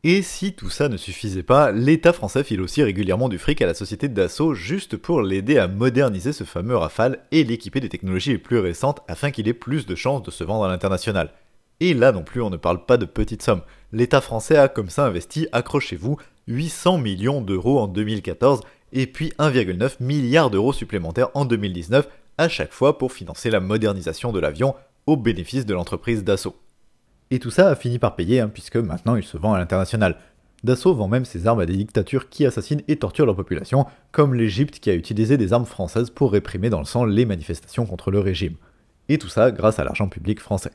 Et 0.04 0.24
si 0.24 0.54
tout 0.54 0.72
ça 0.72 0.90
ne 0.90 0.98
suffisait 0.98 1.44
pas, 1.44 1.72
l'État 1.72 2.14
français 2.14 2.44
file 2.44 2.62
aussi 2.62 2.82
régulièrement 2.82 3.30
du 3.30 3.38
fric 3.38 3.62
à 3.62 3.68
la 3.68 3.76
société 3.76 4.08
Dassault 4.08 4.56
juste 4.56 4.98
pour 4.98 5.22
l'aider 5.22 5.60
à 5.60 5.68
moderniser 5.68 6.34
ce 6.34 6.46
fameux 6.46 6.76
Rafale 6.76 7.20
et 7.32 7.44
l'équiper 7.44 7.80
des 7.80 7.90
technologies 7.90 8.32
les 8.32 8.38
plus 8.40 8.58
récentes 8.58 9.02
afin 9.08 9.30
qu'il 9.30 9.48
ait 9.48 9.54
plus 9.54 9.86
de 9.86 9.94
chances 9.94 10.24
de 10.24 10.32
se 10.32 10.44
vendre 10.44 10.66
à 10.66 10.68
l'international. 10.68 11.32
Et 11.80 11.94
là 11.94 12.12
non 12.12 12.24
plus, 12.24 12.42
on 12.42 12.50
ne 12.50 12.58
parle 12.58 12.88
pas 12.88 12.98
de 12.98 13.06
petites 13.06 13.44
sommes. 13.44 13.62
L'État 13.92 14.20
français 14.20 14.58
a 14.58 14.68
comme 14.68 14.90
ça 14.90 15.06
investi, 15.06 15.48
accrochez-vous, 15.52 16.18
800 16.48 16.98
millions 16.98 17.42
d'euros 17.42 17.82
en 17.82 17.88
2014 17.88 18.62
et 18.94 19.06
puis 19.06 19.32
1,9 19.38 19.98
milliard 20.00 20.50
d'euros 20.50 20.74
supplémentaires 20.74 21.30
en 21.36 21.46
2019, 21.46 22.08
à 22.38 22.50
chaque 22.50 22.74
fois 22.74 22.98
pour 22.98 23.12
financer 23.12 23.50
la 23.50 23.60
modernisation 23.60 24.32
de 24.32 24.40
l'avion 24.40 24.76
au 25.06 25.18
bénéfice 25.18 25.66
de 25.66 25.74
l'entreprise 25.74 26.24
Dassault. 26.24 26.56
Et 27.32 27.40
tout 27.40 27.52
ça 27.52 27.70
a 27.70 27.76
fini 27.76 28.00
par 28.00 28.16
payer, 28.16 28.40
hein, 28.40 28.50
puisque 28.50 28.78
maintenant 28.78 29.16
il 29.16 29.24
se 29.24 29.38
vend 29.38 29.54
à 29.54 29.60
l'international. 29.60 30.18
Dassault 30.64 30.96
vend 30.96 31.08
même 31.08 31.26
ses 31.26 31.46
armes 31.46 31.60
à 31.60 31.66
des 31.66 31.76
dictatures 31.76 32.30
qui 32.30 32.46
assassinent 32.46 32.82
et 32.88 32.98
torturent 32.98 33.26
leur 33.26 33.36
population, 33.36 33.86
comme 34.12 34.34
l'Égypte 34.34 34.80
qui 34.80 34.90
a 34.90 34.96
utilisé 34.96 35.38
des 35.38 35.54
armes 35.54 35.66
françaises 35.66 36.10
pour 36.10 36.32
réprimer 36.32 36.70
dans 36.70 36.80
le 36.80 36.86
sang 36.86 37.06
les 37.06 37.26
manifestations 37.26 37.86
contre 37.86 38.12
le 38.12 38.20
régime. 38.20 38.56
Et 39.10 39.18
tout 39.18 39.30
ça 39.30 39.52
grâce 39.52 39.80
à 39.80 39.84
l'argent 39.84 40.10
public 40.10 40.40
français. 40.40 40.72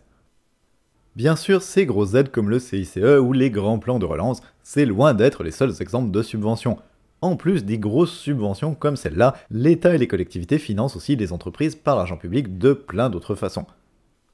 Bien 1.14 1.36
sûr, 1.36 1.62
ces 1.62 1.84
grosses 1.84 2.14
aides 2.14 2.30
comme 2.30 2.48
le 2.48 2.58
CICE 2.58 2.96
ou 3.20 3.32
les 3.32 3.50
grands 3.50 3.78
plans 3.78 3.98
de 3.98 4.06
relance, 4.06 4.40
c'est 4.62 4.86
loin 4.86 5.12
d'être 5.12 5.42
les 5.42 5.50
seuls 5.50 5.74
exemples 5.80 6.10
de 6.10 6.22
subventions. 6.22 6.78
En 7.22 7.36
plus 7.36 7.64
des 7.64 7.78
grosses 7.78 8.18
subventions 8.18 8.74
comme 8.74 8.96
celle-là, 8.96 9.34
l'État 9.48 9.94
et 9.94 9.98
les 9.98 10.08
collectivités 10.08 10.58
financent 10.58 10.96
aussi 10.96 11.16
des 11.16 11.32
entreprises 11.32 11.76
par 11.76 11.94
l'argent 11.94 12.16
public 12.16 12.58
de 12.58 12.72
plein 12.72 13.10
d'autres 13.10 13.36
façons. 13.36 13.64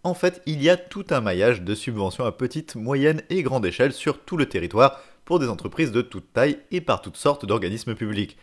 En 0.04 0.14
fait, 0.14 0.40
il 0.47 0.62
y 0.62 0.71
a 0.71 0.78
tout 0.78 1.04
un 1.11 1.21
maillage 1.21 1.61
de 1.61 1.75
subventions 1.75 2.25
à 2.25 2.33
petite, 2.33 2.76
moyenne 2.76 3.21
et 3.28 3.42
grande 3.42 3.66
échelle 3.66 3.92
sur 3.92 4.21
tout 4.21 4.38
le 4.38 4.47
territoire 4.47 5.02
pour 5.26 5.38
des 5.38 5.49
entreprises 5.49 5.92
de 5.92 6.00
toute 6.00 6.33
taille 6.33 6.61
et 6.71 6.80
par 6.80 7.02
toutes 7.02 7.18
sortes 7.18 7.45
d'organismes 7.45 7.95
publics. 7.95 8.38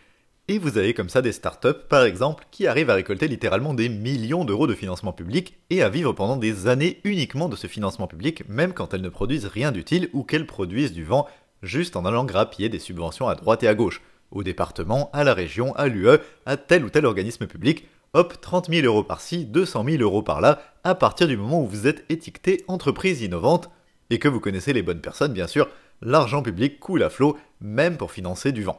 Et 0.46 0.60
vous 0.60 0.78
avez 0.78 0.94
comme 0.94 1.08
ça 1.08 1.22
des 1.22 1.32
startups, 1.32 1.82
par 1.88 2.04
exemple, 2.04 2.46
qui 2.52 2.68
arrivent 2.68 2.90
à 2.90 2.94
récolter 2.94 3.26
littéralement 3.26 3.74
des 3.74 3.88
millions 3.88 4.44
d'euros 4.44 4.68
de 4.68 4.74
financement 4.74 5.12
public 5.12 5.54
et 5.70 5.82
à 5.82 5.88
vivre 5.88 6.12
pendant 6.12 6.36
des 6.36 6.68
années 6.68 7.00
uniquement 7.02 7.48
de 7.48 7.56
ce 7.56 7.66
financement 7.66 8.06
public, 8.06 8.48
même 8.48 8.74
quand 8.74 8.94
elles 8.94 9.02
ne 9.02 9.08
produisent 9.08 9.46
rien 9.46 9.72
d'utile 9.72 10.08
ou 10.12 10.22
qu'elles 10.22 10.46
produisent 10.46 10.92
du 10.92 11.02
vent, 11.02 11.26
juste 11.64 11.96
en 11.96 12.04
allant 12.04 12.24
grappiller 12.24 12.68
des 12.68 12.78
subventions 12.78 13.26
à 13.26 13.34
droite 13.34 13.64
et 13.64 13.68
à 13.68 13.74
gauche, 13.74 14.02
au 14.30 14.42
département, 14.42 15.10
à 15.12 15.24
la 15.24 15.34
région, 15.34 15.74
à 15.76 15.88
l'UE, 15.88 16.18
à 16.46 16.56
tel 16.56 16.84
ou 16.84 16.90
tel 16.90 17.06
organisme 17.06 17.46
public. 17.46 17.88
Hop, 18.12 18.40
30 18.40 18.68
000 18.70 18.86
euros 18.86 19.02
par-ci, 19.02 19.44
200 19.44 19.84
000 19.84 20.02
euros 20.02 20.22
par-là, 20.22 20.60
à 20.84 20.94
partir 20.94 21.28
du 21.28 21.36
moment 21.36 21.62
où 21.62 21.66
vous 21.66 21.86
êtes 21.86 22.04
étiqueté 22.08 22.64
entreprise 22.68 23.22
innovante, 23.22 23.70
et 24.10 24.18
que 24.18 24.28
vous 24.28 24.40
connaissez 24.40 24.72
les 24.72 24.82
bonnes 24.82 25.00
personnes, 25.00 25.32
bien 25.32 25.46
sûr, 25.46 25.68
l'argent 26.00 26.42
public 26.42 26.78
coule 26.78 27.02
à 27.02 27.10
flot, 27.10 27.36
même 27.60 27.96
pour 27.96 28.12
financer 28.12 28.52
du 28.52 28.62
vent. 28.62 28.78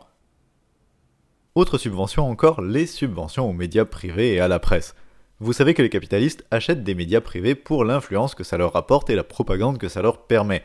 Autre 1.56 1.77
subvention 1.77 2.30
encore, 2.30 2.62
les 2.62 2.86
subventions 2.86 3.50
aux 3.50 3.54
médias 3.54 3.86
privés 3.86 4.34
et 4.34 4.39
à 4.39 4.48
la 4.48 4.60
presse. 4.60 4.96
Vous 5.39 5.54
savez 5.54 5.74
que 5.74 5.82
les 5.82 5.89
capitalistes 5.89 6.46
achètent 6.50 6.84
des 6.84 6.96
médias 6.96 7.22
privés 7.22 7.56
pour 7.56 7.84
l'influence 7.84 8.36
que 8.36 8.44
ça 8.44 8.58
leur 8.58 8.74
rapporte 8.74 9.10
et 9.10 9.16
la 9.16 9.24
propagande 9.24 9.77
que 9.77 9.88
ça 9.88 10.01
leur 10.01 10.25
permet. 10.25 10.63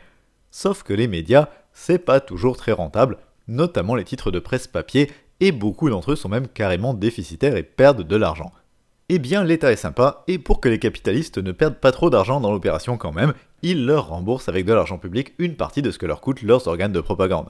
Sauf 0.51 0.83
que 0.83 0.93
les 0.93 1.07
médias, 1.07 1.49
c'est 1.73 1.99
pas 1.99 2.19
toujours 2.19 2.57
très 2.57 2.71
rentable, 2.71 3.17
notamment 3.47 3.95
les 3.95 4.03
titres 4.03 4.31
de 4.31 4.39
presse 4.39 4.67
papier, 4.67 5.11
et 5.39 5.51
beaucoup 5.51 5.89
d'entre 5.89 6.11
eux 6.11 6.15
sont 6.15 6.29
même 6.29 6.47
carrément 6.47 6.93
déficitaires 6.93 7.55
et 7.55 7.63
perdent 7.63 8.03
de 8.03 8.15
l'argent. 8.15 8.51
eh 9.09 9.19
bien 9.19 9.43
l'État 9.43 9.71
est 9.71 9.75
sympa, 9.75 10.23
et 10.27 10.39
pour 10.39 10.61
que 10.61 10.69
les 10.69 10.79
capitalistes 10.79 11.37
ne 11.37 11.51
perdent 11.51 11.79
pas 11.79 11.91
trop 11.91 12.09
d'argent 12.09 12.39
dans 12.39 12.51
l'opération 12.51 12.97
quand 12.97 13.11
même, 13.11 13.33
il 13.61 13.85
leur 13.85 14.07
rembourse 14.07 14.49
avec 14.49 14.65
de 14.65 14.73
l'argent 14.73 14.97
public 14.97 15.33
une 15.39 15.55
partie 15.55 15.81
de 15.81 15.91
ce 15.91 15.97
que 15.97 16.05
leur 16.05 16.21
coûtent 16.21 16.41
leurs 16.41 16.67
organes 16.67 16.91
de 16.91 17.01
propagande. 17.01 17.49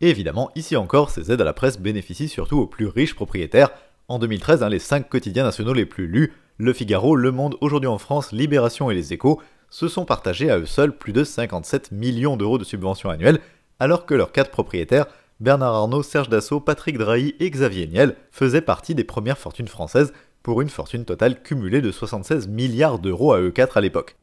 Et 0.00 0.10
évidemment, 0.10 0.50
ici 0.54 0.76
encore, 0.76 1.10
ces 1.10 1.32
aides 1.32 1.40
à 1.40 1.44
la 1.44 1.52
presse 1.52 1.78
bénéficient 1.78 2.28
surtout 2.28 2.58
aux 2.58 2.66
plus 2.66 2.86
riches 2.86 3.14
propriétaires. 3.14 3.70
En 4.06 4.18
2013, 4.18 4.62
les 4.64 4.78
5 4.78 5.08
quotidiens 5.08 5.44
nationaux 5.44 5.72
les 5.72 5.86
plus 5.86 6.06
lus, 6.06 6.32
Le 6.56 6.72
Figaro, 6.72 7.16
Le 7.16 7.32
Monde, 7.32 7.56
Aujourd'hui 7.60 7.88
en 7.88 7.98
France, 7.98 8.32
Libération 8.32 8.90
et 8.90 8.94
Les 8.94 9.12
Échos, 9.12 9.40
se 9.70 9.88
sont 9.88 10.04
partagés 10.04 10.50
à 10.50 10.58
eux 10.58 10.66
seuls 10.66 10.96
plus 10.96 11.12
de 11.12 11.24
57 11.24 11.92
millions 11.92 12.36
d'euros 12.36 12.58
de 12.58 12.64
subventions 12.64 13.10
annuelles, 13.10 13.40
alors 13.80 14.06
que 14.06 14.14
leurs 14.14 14.32
quatre 14.32 14.50
propriétaires, 14.50 15.06
Bernard 15.40 15.74
Arnault, 15.74 16.02
Serge 16.02 16.28
Dassault, 16.28 16.60
Patrick 16.60 16.98
Drahi 16.98 17.36
et 17.38 17.50
Xavier 17.50 17.86
Niel, 17.86 18.16
faisaient 18.32 18.60
partie 18.60 18.94
des 18.94 19.04
premières 19.04 19.38
fortunes 19.38 19.68
françaises, 19.68 20.12
pour 20.42 20.62
une 20.62 20.68
fortune 20.68 21.04
totale 21.04 21.42
cumulée 21.42 21.80
de 21.80 21.90
76 21.90 22.48
milliards 22.48 22.98
d'euros 22.98 23.32
à 23.32 23.40
eux 23.40 23.50
quatre 23.50 23.76
à 23.76 23.80
l'époque. 23.80 24.16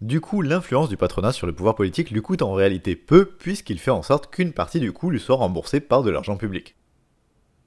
Du 0.00 0.20
coup, 0.20 0.42
l'influence 0.42 0.88
du 0.88 0.96
patronat 0.96 1.32
sur 1.32 1.46
le 1.46 1.52
pouvoir 1.52 1.74
politique 1.74 2.10
lui 2.10 2.22
coûte 2.22 2.42
en 2.42 2.52
réalité 2.52 2.96
peu, 2.96 3.24
puisqu'il 3.24 3.78
fait 3.78 3.90
en 3.90 4.02
sorte 4.02 4.30
qu'une 4.30 4.52
partie 4.52 4.80
du 4.80 4.92
coût 4.92 5.10
lui 5.10 5.20
soit 5.20 5.36
remboursée 5.36 5.80
par 5.80 6.02
de 6.02 6.10
l'argent 6.10 6.36
public. 6.36 6.76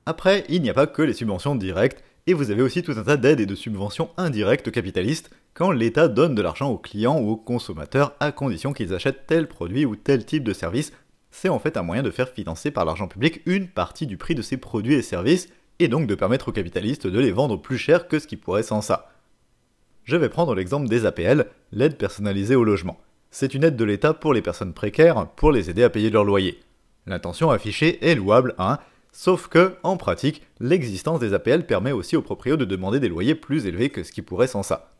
Après, 0.06 0.46
il 0.50 0.62
n'y 0.62 0.70
a 0.70 0.74
pas 0.74 0.88
que 0.88 1.02
les 1.02 1.14
subventions 1.14 1.56
directes, 1.56 2.04
et 2.28 2.34
vous 2.34 2.52
avez 2.52 2.62
aussi 2.62 2.84
tout 2.84 2.94
un 2.98 3.04
tas 3.04 3.18
d'aides 3.18 3.40
et 3.40 3.46
de 3.46 3.56
subventions 3.56 4.10
indirectes 4.18 4.72
capitalistes, 4.72 5.30
quand 5.54 5.72
l'État 5.72 6.08
donne 6.08 6.36
de 6.36 6.42
l'argent 6.42 6.70
aux 6.70 6.78
clients 6.78 7.20
ou 7.20 7.32
aux 7.32 7.38
consommateurs 7.38 8.14
à 8.20 8.32
condition 8.32 8.74
qu'ils 8.74 8.94
achètent 8.94 9.26
tel 9.28 9.48
produit 9.48 9.86
ou 9.86 9.96
tel 9.96 10.26
type 10.26 10.44
de 10.44 10.54
service. 10.54 10.94
C'est 11.32 11.50
en 11.50 11.60
fait 11.60 11.78
un 11.78 11.82
moyen 11.82 12.04
de 12.04 12.12
faire 12.12 12.30
financer 12.30 12.72
par 12.72 12.86
l'argent 12.86 13.08
public 13.08 13.42
une 13.46 13.68
partie 13.68 14.06
du 14.06 14.18
prix 14.18 14.36
de 14.36 14.42
ces 14.42 14.58
produits 14.58 14.96
et 14.96 15.02
services, 15.02 15.50
et 15.80 15.88
donc 15.88 16.06
de 16.06 16.16
permettre 16.16 16.50
aux 16.50 16.54
capitalistes 16.54 17.08
de 17.08 17.20
les 17.20 17.32
vendre 17.32 17.58
plus 17.58 17.78
cher 17.78 18.08
que 18.08 18.20
ce 18.20 18.28
qu'ils 18.28 18.40
pourraient 18.40 18.62
sans 18.62 18.82
ça. 18.82 19.10
Je 20.04 20.16
vais 20.16 20.30
prendre 20.30 20.54
l'exemple 20.54 20.88
des 20.88 21.06
APL, 21.06 21.48
l'aide 21.72 21.98
personnalisée 21.98 22.56
au 22.56 22.64
logement. 22.64 23.00
C'est 23.32 23.54
une 23.54 23.64
aide 23.64 23.78
de 23.78 23.86
l'État 23.86 24.14
pour 24.14 24.34
les 24.34 24.42
personnes 24.42 24.74
précaires 24.74 25.28
pour 25.36 25.52
les 25.52 25.70
aider 25.70 25.84
à 25.84 25.90
payer 25.90 26.10
leur 26.10 26.26
loyer. 26.26 26.60
L'intention 27.08 27.50
affichée 27.50 28.06
est 28.06 28.16
louable, 28.16 28.54
hein, 28.58 28.78
sauf 29.12 29.48
que, 29.48 29.76
en 29.84 29.98
pratique, 29.98 30.44
l'existence 30.60 31.20
des 31.20 31.34
APL 31.34 31.66
permet 31.66 31.94
aussi 31.94 32.16
aux 32.16 32.22
proprios 32.22 32.58
de 32.58 32.66
demander 32.66 33.00
des 33.00 33.10
loyers 33.10 33.36
plus 33.36 33.66
élevés 33.66 33.90
que 33.90 34.04
ce 34.04 34.12
qu'ils 34.12 34.26
pourraient 34.26 34.48
sans 34.48 34.64
ça. 34.64 34.91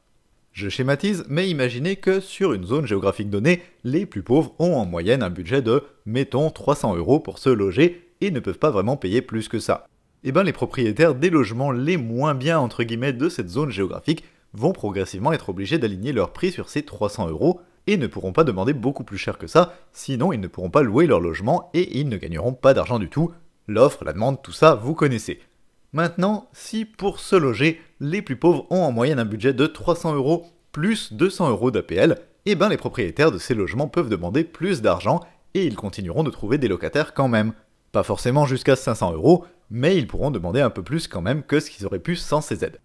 Je 0.52 0.70
schématise, 0.70 1.26
mais 1.30 1.50
imaginez 1.50 1.96
que 1.96 2.20
sur 2.20 2.54
une 2.54 2.66
zone 2.66 2.86
géographique 2.86 3.30
donnée, 3.30 3.62
les 3.84 4.06
plus 4.06 4.24
pauvres 4.24 4.54
ont 4.60 4.76
en 4.76 4.86
moyenne 4.86 5.24
un 5.24 5.30
budget 5.30 5.62
de, 5.62 5.84
mettons, 6.06 6.50
300 6.50 6.96
euros 6.96 7.20
pour 7.20 7.40
se 7.40 7.50
loger 7.50 8.10
et 8.20 8.32
ne 8.32 8.40
peuvent 8.40 8.60
pas 8.60 8.72
vraiment 8.72 8.98
payer 8.98 9.22
plus 9.22 9.48
que 9.48 9.60
ça 9.60 9.86
eh 10.24 10.32
ben 10.32 10.44
les 10.44 10.54
propriétaires 10.54 11.16
des 11.16 11.30
logements 11.30 11.72
les 11.72 11.98
moins 11.98 12.36
bien 12.36 12.60
entre 12.60 12.84
de 12.84 13.30
cette 13.30 13.50
zone 13.50 13.72
géographique 13.72 14.24
vont 14.54 14.74
progressivement 14.74 15.32
être 15.32 15.50
obligés 15.50 15.78
d'aligner 15.78 16.12
leur 16.12 16.32
prix 16.34 16.52
sur 16.52 16.70
ces 16.70 16.84
300 16.84 17.30
euros 17.30 17.62
et 17.88 17.98
ne 17.98 18.08
pourront 18.08 18.34
pas 18.34 18.44
demander 18.44 18.74
beaucoup 18.74 19.04
plus 19.04 19.18
cher 19.18 19.38
que 19.38 19.48
ça, 19.48 19.74
sinon 19.94 20.34
ils 20.34 20.40
ne 20.40 20.48
pourront 20.48 20.70
pas 20.70 20.84
louer 20.84 21.08
leur 21.08 21.20
logement 21.20 21.70
et 21.74 22.00
ils 22.00 22.10
ne 22.10 22.18
gagneront 22.18 22.54
pas 22.54 22.74
d'argent 22.74 23.00
du 23.00 23.10
tout. 23.10 23.32
L'offre, 23.68 24.04
la 24.04 24.14
demande, 24.14 24.42
tout 24.42 24.52
ça, 24.52 24.76
vous 24.76 24.94
connaissez. 24.94 25.40
Maintenant, 25.94 26.50
si 26.54 26.86
pour 26.86 27.20
se 27.20 27.36
loger, 27.36 27.82
les 28.00 28.22
plus 28.22 28.38
pauvres 28.38 28.66
ont 28.70 28.82
en 28.82 28.94
moyenne 28.94 29.20
un 29.20 29.26
budget 29.26 29.54
de 29.54 29.68
300 29.68 30.16
euros 30.16 30.46
plus 30.72 31.12
200 31.12 31.50
euros 31.50 31.70
d'APL, 31.70 32.18
eh 32.46 32.56
ben 32.56 32.70
les 32.70 32.78
propriétaires 32.78 33.32
de 33.32 33.38
ces 33.38 33.54
logements 33.54 33.90
peuvent 33.90 34.08
demander 34.08 34.46
plus 34.46 34.82
d'argent 34.82 35.20
et 35.54 35.66
ils 35.66 35.76
continueront 35.76 36.24
de 36.24 36.32
trouver 36.32 36.58
des 36.58 36.70
locataires 36.70 37.14
quand 37.14 37.28
même. 37.28 37.52
Pas 37.92 38.04
forcément 38.04 38.46
jusqu'à 38.46 38.78
500 38.78 39.14
euros, 39.14 39.46
mais 39.70 39.98
ils 39.98 40.08
pourront 40.08 40.32
demander 40.32 40.62
un 40.62 40.70
peu 40.70 40.82
plus 40.82 41.10
quand 41.10 41.22
même 41.22 41.44
que 41.44 41.60
ce 41.60 41.70
qu'ils 41.70 41.86
auraient 41.86 42.00
pu 42.00 42.16
sans 42.16 42.40
ces 42.40 42.64
aides. 42.64 42.80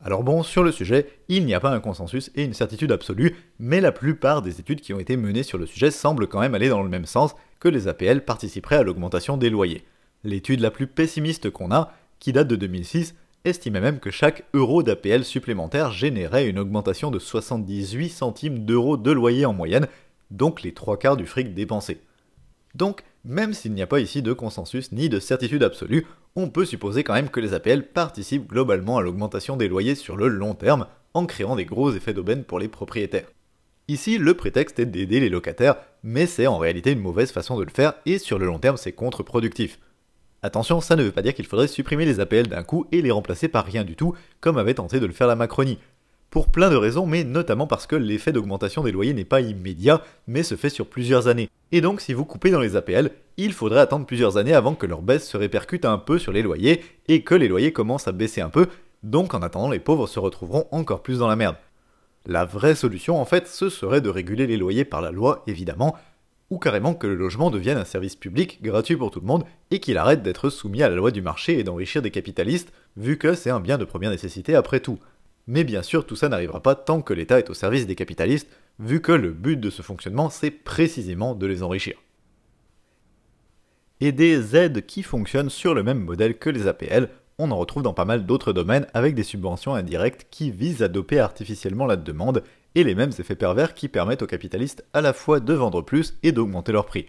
Alors 0.00 0.22
bon, 0.22 0.44
sur 0.44 0.62
le 0.62 0.70
sujet, 0.70 1.08
il 1.28 1.44
n'y 1.44 1.54
a 1.54 1.60
pas 1.60 1.70
un 1.70 1.80
consensus 1.80 2.30
et 2.36 2.44
une 2.44 2.54
certitude 2.54 2.92
absolue, 2.92 3.34
mais 3.58 3.80
la 3.80 3.90
plupart 3.90 4.42
des 4.42 4.60
études 4.60 4.80
qui 4.80 4.94
ont 4.94 5.00
été 5.00 5.16
menées 5.16 5.42
sur 5.42 5.58
le 5.58 5.66
sujet 5.66 5.90
semblent 5.90 6.28
quand 6.28 6.38
même 6.38 6.54
aller 6.54 6.68
dans 6.68 6.84
le 6.84 6.88
même 6.88 7.06
sens 7.06 7.34
que 7.58 7.68
les 7.68 7.88
APL 7.88 8.24
participeraient 8.24 8.76
à 8.76 8.82
l'augmentation 8.84 9.36
des 9.36 9.50
loyers. 9.50 9.84
L'étude 10.26 10.58
la 10.58 10.72
plus 10.72 10.88
pessimiste 10.88 11.50
qu'on 11.50 11.70
a, 11.70 11.92
qui 12.18 12.32
date 12.32 12.48
de 12.48 12.56
2006, 12.56 13.14
estimait 13.44 13.80
même 13.80 14.00
que 14.00 14.10
chaque 14.10 14.42
euro 14.54 14.82
d'APL 14.82 15.24
supplémentaire 15.24 15.92
générait 15.92 16.48
une 16.48 16.58
augmentation 16.58 17.12
de 17.12 17.20
78 17.20 18.08
centimes 18.08 18.64
d'euros 18.64 18.96
de 18.96 19.12
loyer 19.12 19.46
en 19.46 19.52
moyenne, 19.52 19.86
donc 20.32 20.64
les 20.64 20.74
trois 20.74 20.98
quarts 20.98 21.16
du 21.16 21.26
fric 21.26 21.54
dépensé. 21.54 22.00
Donc, 22.74 23.04
même 23.24 23.54
s'il 23.54 23.72
n'y 23.72 23.82
a 23.82 23.86
pas 23.86 24.00
ici 24.00 24.20
de 24.20 24.32
consensus 24.32 24.90
ni 24.90 25.08
de 25.08 25.20
certitude 25.20 25.62
absolue, 25.62 26.08
on 26.34 26.50
peut 26.50 26.64
supposer 26.64 27.04
quand 27.04 27.14
même 27.14 27.30
que 27.30 27.38
les 27.38 27.54
APL 27.54 27.84
participent 27.84 28.48
globalement 28.48 28.98
à 28.98 29.02
l'augmentation 29.02 29.56
des 29.56 29.68
loyers 29.68 29.94
sur 29.94 30.16
le 30.16 30.26
long 30.26 30.54
terme, 30.54 30.88
en 31.14 31.26
créant 31.26 31.54
des 31.54 31.66
gros 31.66 31.92
effets 31.92 32.14
d'aubaine 32.14 32.42
pour 32.42 32.58
les 32.58 32.68
propriétaires. 32.68 33.30
Ici, 33.86 34.18
le 34.18 34.34
prétexte 34.34 34.80
est 34.80 34.86
d'aider 34.86 35.20
les 35.20 35.28
locataires, 35.28 35.76
mais 36.02 36.26
c'est 36.26 36.48
en 36.48 36.58
réalité 36.58 36.90
une 36.90 36.98
mauvaise 36.98 37.30
façon 37.30 37.56
de 37.56 37.62
le 37.62 37.70
faire 37.70 37.94
et 38.06 38.18
sur 38.18 38.40
le 38.40 38.46
long 38.46 38.58
terme 38.58 38.76
c'est 38.76 38.90
contre-productif. 38.90 39.78
Attention, 40.46 40.80
ça 40.80 40.94
ne 40.94 41.02
veut 41.02 41.10
pas 41.10 41.22
dire 41.22 41.34
qu'il 41.34 41.44
faudrait 41.44 41.66
supprimer 41.66 42.04
les 42.04 42.20
APL 42.20 42.46
d'un 42.46 42.62
coup 42.62 42.86
et 42.92 43.02
les 43.02 43.10
remplacer 43.10 43.48
par 43.48 43.64
rien 43.64 43.82
du 43.82 43.96
tout, 43.96 44.14
comme 44.40 44.58
avait 44.58 44.74
tenté 44.74 45.00
de 45.00 45.06
le 45.06 45.12
faire 45.12 45.26
la 45.26 45.34
Macronie 45.34 45.80
pour 46.30 46.52
plein 46.52 46.70
de 46.70 46.76
raisons, 46.76 47.04
mais 47.04 47.24
notamment 47.24 47.66
parce 47.66 47.88
que 47.88 47.96
l'effet 47.96 48.30
d'augmentation 48.30 48.84
des 48.84 48.92
loyers 48.92 49.12
n'est 49.12 49.24
pas 49.24 49.40
immédiat, 49.40 50.02
mais 50.28 50.44
se 50.44 50.54
fait 50.54 50.68
sur 50.68 50.86
plusieurs 50.86 51.26
années. 51.26 51.48
Et 51.72 51.80
donc, 51.80 52.00
si 52.00 52.12
vous 52.12 52.24
coupez 52.24 52.52
dans 52.52 52.60
les 52.60 52.76
APL, 52.76 53.10
il 53.36 53.52
faudrait 53.52 53.80
attendre 53.80 54.06
plusieurs 54.06 54.36
années 54.36 54.54
avant 54.54 54.76
que 54.76 54.86
leur 54.86 55.02
baisse 55.02 55.28
se 55.28 55.36
répercute 55.36 55.84
un 55.84 55.98
peu 55.98 56.20
sur 56.20 56.30
les 56.30 56.42
loyers 56.42 56.84
et 57.08 57.22
que 57.22 57.34
les 57.34 57.48
loyers 57.48 57.72
commencent 57.72 58.06
à 58.06 58.12
baisser 58.12 58.40
un 58.40 58.48
peu, 58.48 58.68
donc 59.02 59.34
en 59.34 59.42
attendant, 59.42 59.70
les 59.70 59.80
pauvres 59.80 60.06
se 60.06 60.20
retrouveront 60.20 60.68
encore 60.70 61.02
plus 61.02 61.18
dans 61.18 61.28
la 61.28 61.34
merde. 61.34 61.56
La 62.24 62.44
vraie 62.44 62.76
solution, 62.76 63.20
en 63.20 63.24
fait, 63.24 63.48
ce 63.48 63.68
serait 63.68 64.00
de 64.00 64.10
réguler 64.10 64.46
les 64.46 64.58
loyers 64.58 64.84
par 64.84 65.00
la 65.00 65.10
loi, 65.10 65.42
évidemment, 65.48 65.96
ou 66.50 66.58
carrément 66.58 66.94
que 66.94 67.06
le 67.06 67.14
logement 67.14 67.50
devienne 67.50 67.78
un 67.78 67.84
service 67.84 68.16
public 68.16 68.62
gratuit 68.62 68.96
pour 68.96 69.10
tout 69.10 69.20
le 69.20 69.26
monde 69.26 69.44
et 69.70 69.80
qu'il 69.80 69.98
arrête 69.98 70.22
d'être 70.22 70.50
soumis 70.50 70.82
à 70.82 70.88
la 70.88 70.96
loi 70.96 71.10
du 71.10 71.22
marché 71.22 71.58
et 71.58 71.64
d'enrichir 71.64 72.02
des 72.02 72.10
capitalistes, 72.10 72.72
vu 72.96 73.18
que 73.18 73.34
c'est 73.34 73.50
un 73.50 73.60
bien 73.60 73.78
de 73.78 73.84
première 73.84 74.10
nécessité 74.10 74.54
après 74.54 74.80
tout. 74.80 74.98
Mais 75.48 75.64
bien 75.64 75.82
sûr, 75.82 76.06
tout 76.06 76.16
ça 76.16 76.28
n'arrivera 76.28 76.62
pas 76.62 76.74
tant 76.74 77.02
que 77.02 77.14
l'État 77.14 77.38
est 77.38 77.50
au 77.50 77.54
service 77.54 77.86
des 77.86 77.94
capitalistes, 77.94 78.48
vu 78.78 79.00
que 79.00 79.12
le 79.12 79.32
but 79.32 79.58
de 79.58 79.70
ce 79.70 79.82
fonctionnement, 79.82 80.30
c'est 80.30 80.50
précisément 80.50 81.34
de 81.34 81.46
les 81.46 81.62
enrichir. 81.62 81.96
Et 84.00 84.12
des 84.12 84.56
aides 84.56 84.84
qui 84.84 85.02
fonctionnent 85.02 85.50
sur 85.50 85.74
le 85.74 85.82
même 85.82 86.00
modèle 86.00 86.38
que 86.38 86.50
les 86.50 86.66
APL, 86.66 87.08
on 87.38 87.50
en 87.50 87.56
retrouve 87.56 87.82
dans 87.82 87.94
pas 87.94 88.04
mal 88.04 88.26
d'autres 88.26 88.52
domaines 88.52 88.86
avec 88.94 89.14
des 89.14 89.22
subventions 89.22 89.74
indirectes 89.74 90.26
qui 90.30 90.50
visent 90.50 90.82
à 90.82 90.88
doper 90.88 91.18
artificiellement 91.18 91.86
la 91.86 91.96
demande 91.96 92.42
et 92.76 92.84
les 92.84 92.94
mêmes 92.94 93.12
effets 93.18 93.34
pervers 93.34 93.74
qui 93.74 93.88
permettent 93.88 94.22
aux 94.22 94.26
capitalistes 94.28 94.84
à 94.92 95.00
la 95.00 95.12
fois 95.12 95.40
de 95.40 95.54
vendre 95.54 95.80
plus 95.82 96.18
et 96.22 96.30
d'augmenter 96.30 96.72
leur 96.72 96.86
prix. 96.86 97.06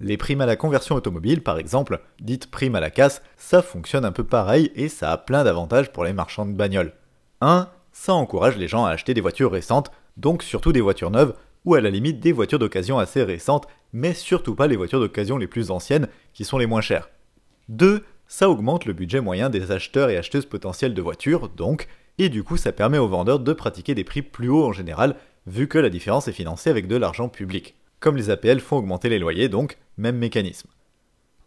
Les 0.00 0.16
primes 0.16 0.42
à 0.42 0.46
la 0.46 0.54
conversion 0.54 0.94
automobile, 0.94 1.42
par 1.42 1.58
exemple, 1.58 2.00
dites 2.20 2.50
primes 2.50 2.74
à 2.74 2.80
la 2.80 2.90
casse, 2.90 3.22
ça 3.36 3.62
fonctionne 3.62 4.04
un 4.04 4.12
peu 4.12 4.24
pareil 4.24 4.70
et 4.74 4.88
ça 4.88 5.10
a 5.10 5.16
plein 5.16 5.44
d'avantages 5.44 5.92
pour 5.92 6.04
les 6.04 6.12
marchands 6.12 6.44
de 6.44 6.52
bagnoles. 6.52 6.92
1. 7.40 7.68
Ça 7.92 8.12
encourage 8.12 8.58
les 8.58 8.68
gens 8.68 8.84
à 8.84 8.90
acheter 8.90 9.14
des 9.14 9.20
voitures 9.20 9.50
récentes, 9.50 9.90
donc 10.18 10.42
surtout 10.42 10.72
des 10.72 10.80
voitures 10.80 11.10
neuves, 11.10 11.34
ou 11.64 11.74
à 11.74 11.80
la 11.80 11.90
limite 11.90 12.20
des 12.20 12.32
voitures 12.32 12.58
d'occasion 12.58 12.98
assez 12.98 13.22
récentes, 13.22 13.68
mais 13.94 14.12
surtout 14.12 14.54
pas 14.54 14.66
les 14.66 14.76
voitures 14.76 15.00
d'occasion 15.00 15.38
les 15.38 15.46
plus 15.46 15.70
anciennes, 15.70 16.08
qui 16.34 16.44
sont 16.44 16.58
les 16.58 16.66
moins 16.66 16.80
chères. 16.82 17.08
2. 17.70 18.04
Ça 18.26 18.50
augmente 18.50 18.84
le 18.84 18.92
budget 18.92 19.20
moyen 19.20 19.48
des 19.48 19.70
acheteurs 19.70 20.10
et 20.10 20.16
acheteuses 20.18 20.46
potentiels 20.46 20.94
de 20.94 21.02
voitures, 21.02 21.48
donc, 21.48 21.88
et 22.18 22.28
du 22.28 22.42
coup 22.42 22.56
ça 22.56 22.72
permet 22.72 22.98
aux 22.98 23.08
vendeurs 23.08 23.40
de 23.40 23.52
pratiquer 23.52 23.94
des 23.94 24.04
prix 24.04 24.22
plus 24.22 24.48
hauts 24.48 24.66
en 24.66 24.72
général, 24.72 25.16
vu 25.46 25.68
que 25.68 25.78
la 25.78 25.90
différence 25.90 26.28
est 26.28 26.32
financée 26.32 26.70
avec 26.70 26.86
de 26.86 26.96
l'argent 26.96 27.28
public. 27.28 27.74
Comme 28.00 28.16
les 28.16 28.30
APL 28.30 28.60
font 28.60 28.78
augmenter 28.78 29.08
les 29.08 29.18
loyers, 29.18 29.48
donc, 29.48 29.78
même 29.96 30.16
mécanisme. 30.16 30.68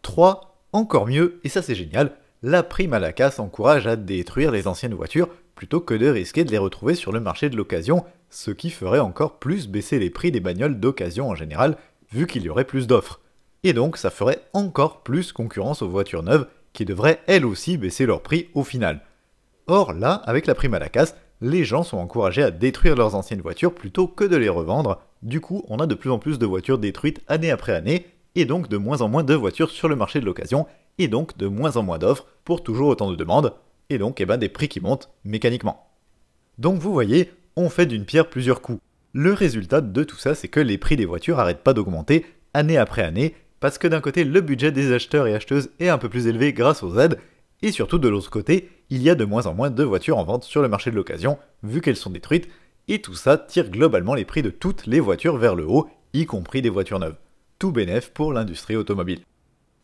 3. 0.02 0.58
Encore 0.72 1.06
mieux, 1.06 1.40
et 1.44 1.48
ça 1.48 1.62
c'est 1.62 1.74
génial, 1.74 2.16
la 2.42 2.62
prime 2.62 2.92
à 2.92 2.98
la 2.98 3.12
casse 3.12 3.38
encourage 3.38 3.86
à 3.86 3.96
détruire 3.96 4.50
les 4.50 4.68
anciennes 4.68 4.94
voitures 4.94 5.28
plutôt 5.54 5.80
que 5.80 5.94
de 5.94 6.08
risquer 6.08 6.44
de 6.44 6.50
les 6.50 6.58
retrouver 6.58 6.94
sur 6.94 7.12
le 7.12 7.20
marché 7.20 7.48
de 7.48 7.56
l'occasion, 7.56 8.04
ce 8.30 8.50
qui 8.50 8.70
ferait 8.70 9.00
encore 9.00 9.38
plus 9.38 9.68
baisser 9.68 9.98
les 9.98 10.10
prix 10.10 10.30
des 10.30 10.40
bagnoles 10.40 10.78
d'occasion 10.78 11.28
en 11.30 11.34
général, 11.34 11.76
vu 12.12 12.26
qu'il 12.26 12.42
y 12.42 12.48
aurait 12.50 12.66
plus 12.66 12.86
d'offres. 12.86 13.20
Et 13.64 13.72
donc 13.72 13.96
ça 13.96 14.10
ferait 14.10 14.42
encore 14.52 15.02
plus 15.02 15.32
concurrence 15.32 15.82
aux 15.82 15.88
voitures 15.88 16.22
neuves, 16.22 16.46
qui 16.72 16.84
devraient 16.84 17.20
elles 17.26 17.46
aussi 17.46 17.78
baisser 17.78 18.04
leur 18.04 18.22
prix 18.22 18.48
au 18.54 18.62
final. 18.62 19.00
Or 19.66 19.92
là, 19.92 20.14
avec 20.24 20.46
la 20.46 20.54
prime 20.54 20.74
à 20.74 20.78
la 20.78 20.88
casse, 20.88 21.16
les 21.40 21.64
gens 21.64 21.82
sont 21.82 21.98
encouragés 21.98 22.42
à 22.42 22.50
détruire 22.50 22.94
leurs 22.94 23.14
anciennes 23.14 23.40
voitures 23.40 23.74
plutôt 23.74 24.06
que 24.06 24.24
de 24.24 24.36
les 24.36 24.48
revendre, 24.48 25.02
du 25.22 25.40
coup 25.40 25.64
on 25.68 25.78
a 25.78 25.86
de 25.86 25.94
plus 25.94 26.10
en 26.10 26.18
plus 26.18 26.38
de 26.38 26.46
voitures 26.46 26.78
détruites 26.78 27.20
année 27.28 27.50
après 27.50 27.74
année, 27.74 28.06
et 28.34 28.44
donc 28.44 28.68
de 28.68 28.76
moins 28.76 29.00
en 29.00 29.08
moins 29.08 29.24
de 29.24 29.34
voitures 29.34 29.70
sur 29.70 29.88
le 29.88 29.96
marché 29.96 30.20
de 30.20 30.24
l'occasion, 30.24 30.66
et 30.98 31.08
donc 31.08 31.36
de 31.36 31.46
moins 31.46 31.76
en 31.76 31.82
moins 31.82 31.98
d'offres 31.98 32.26
pour 32.44 32.62
toujours 32.62 32.88
autant 32.88 33.10
de 33.10 33.16
demandes, 33.16 33.54
et 33.90 33.98
donc 33.98 34.20
eh 34.20 34.26
ben, 34.26 34.36
des 34.36 34.48
prix 34.48 34.68
qui 34.68 34.80
montent 34.80 35.10
mécaniquement. 35.24 35.88
Donc 36.58 36.78
vous 36.78 36.92
voyez, 36.92 37.32
on 37.56 37.68
fait 37.68 37.86
d'une 37.86 38.04
pierre 38.04 38.30
plusieurs 38.30 38.62
coups. 38.62 38.80
Le 39.12 39.32
résultat 39.32 39.80
de 39.80 40.04
tout 40.04 40.16
ça, 40.16 40.34
c'est 40.34 40.48
que 40.48 40.60
les 40.60 40.78
prix 40.78 40.96
des 40.96 41.06
voitures 41.06 41.38
n'arrêtent 41.38 41.64
pas 41.64 41.72
d'augmenter 41.72 42.24
année 42.54 42.78
après 42.78 43.02
année, 43.02 43.34
parce 43.60 43.78
que 43.78 43.88
d'un 43.88 44.00
côté, 44.00 44.24
le 44.24 44.40
budget 44.40 44.72
des 44.72 44.92
acheteurs 44.92 45.26
et 45.26 45.34
acheteuses 45.34 45.70
est 45.80 45.88
un 45.88 45.98
peu 45.98 46.08
plus 46.08 46.26
élevé 46.26 46.52
grâce 46.52 46.82
aux 46.82 46.98
aides, 46.98 47.18
Et 47.62 47.72
surtout 47.72 47.98
de 47.98 48.08
l'autre 48.08 48.30
côté, 48.30 48.68
il 48.90 49.02
y 49.02 49.10
a 49.10 49.14
de 49.14 49.24
moins 49.24 49.46
en 49.46 49.54
moins 49.54 49.70
de 49.70 49.84
voitures 49.84 50.18
en 50.18 50.24
vente 50.24 50.44
sur 50.44 50.62
le 50.62 50.68
marché 50.68 50.90
de 50.90 50.96
l'occasion, 50.96 51.38
vu 51.62 51.80
qu'elles 51.80 51.96
sont 51.96 52.10
détruites, 52.10 52.48
et 52.88 53.00
tout 53.00 53.14
ça 53.14 53.36
tire 53.36 53.70
globalement 53.70 54.14
les 54.14 54.24
prix 54.24 54.42
de 54.42 54.50
toutes 54.50 54.86
les 54.86 55.00
voitures 55.00 55.36
vers 55.36 55.54
le 55.54 55.66
haut, 55.66 55.88
y 56.12 56.24
compris 56.26 56.62
des 56.62 56.70
voitures 56.70 56.98
neuves. 56.98 57.16
Tout 57.58 57.72
bénéf 57.72 58.10
pour 58.10 58.32
l'industrie 58.32 58.76
automobile. 58.76 59.20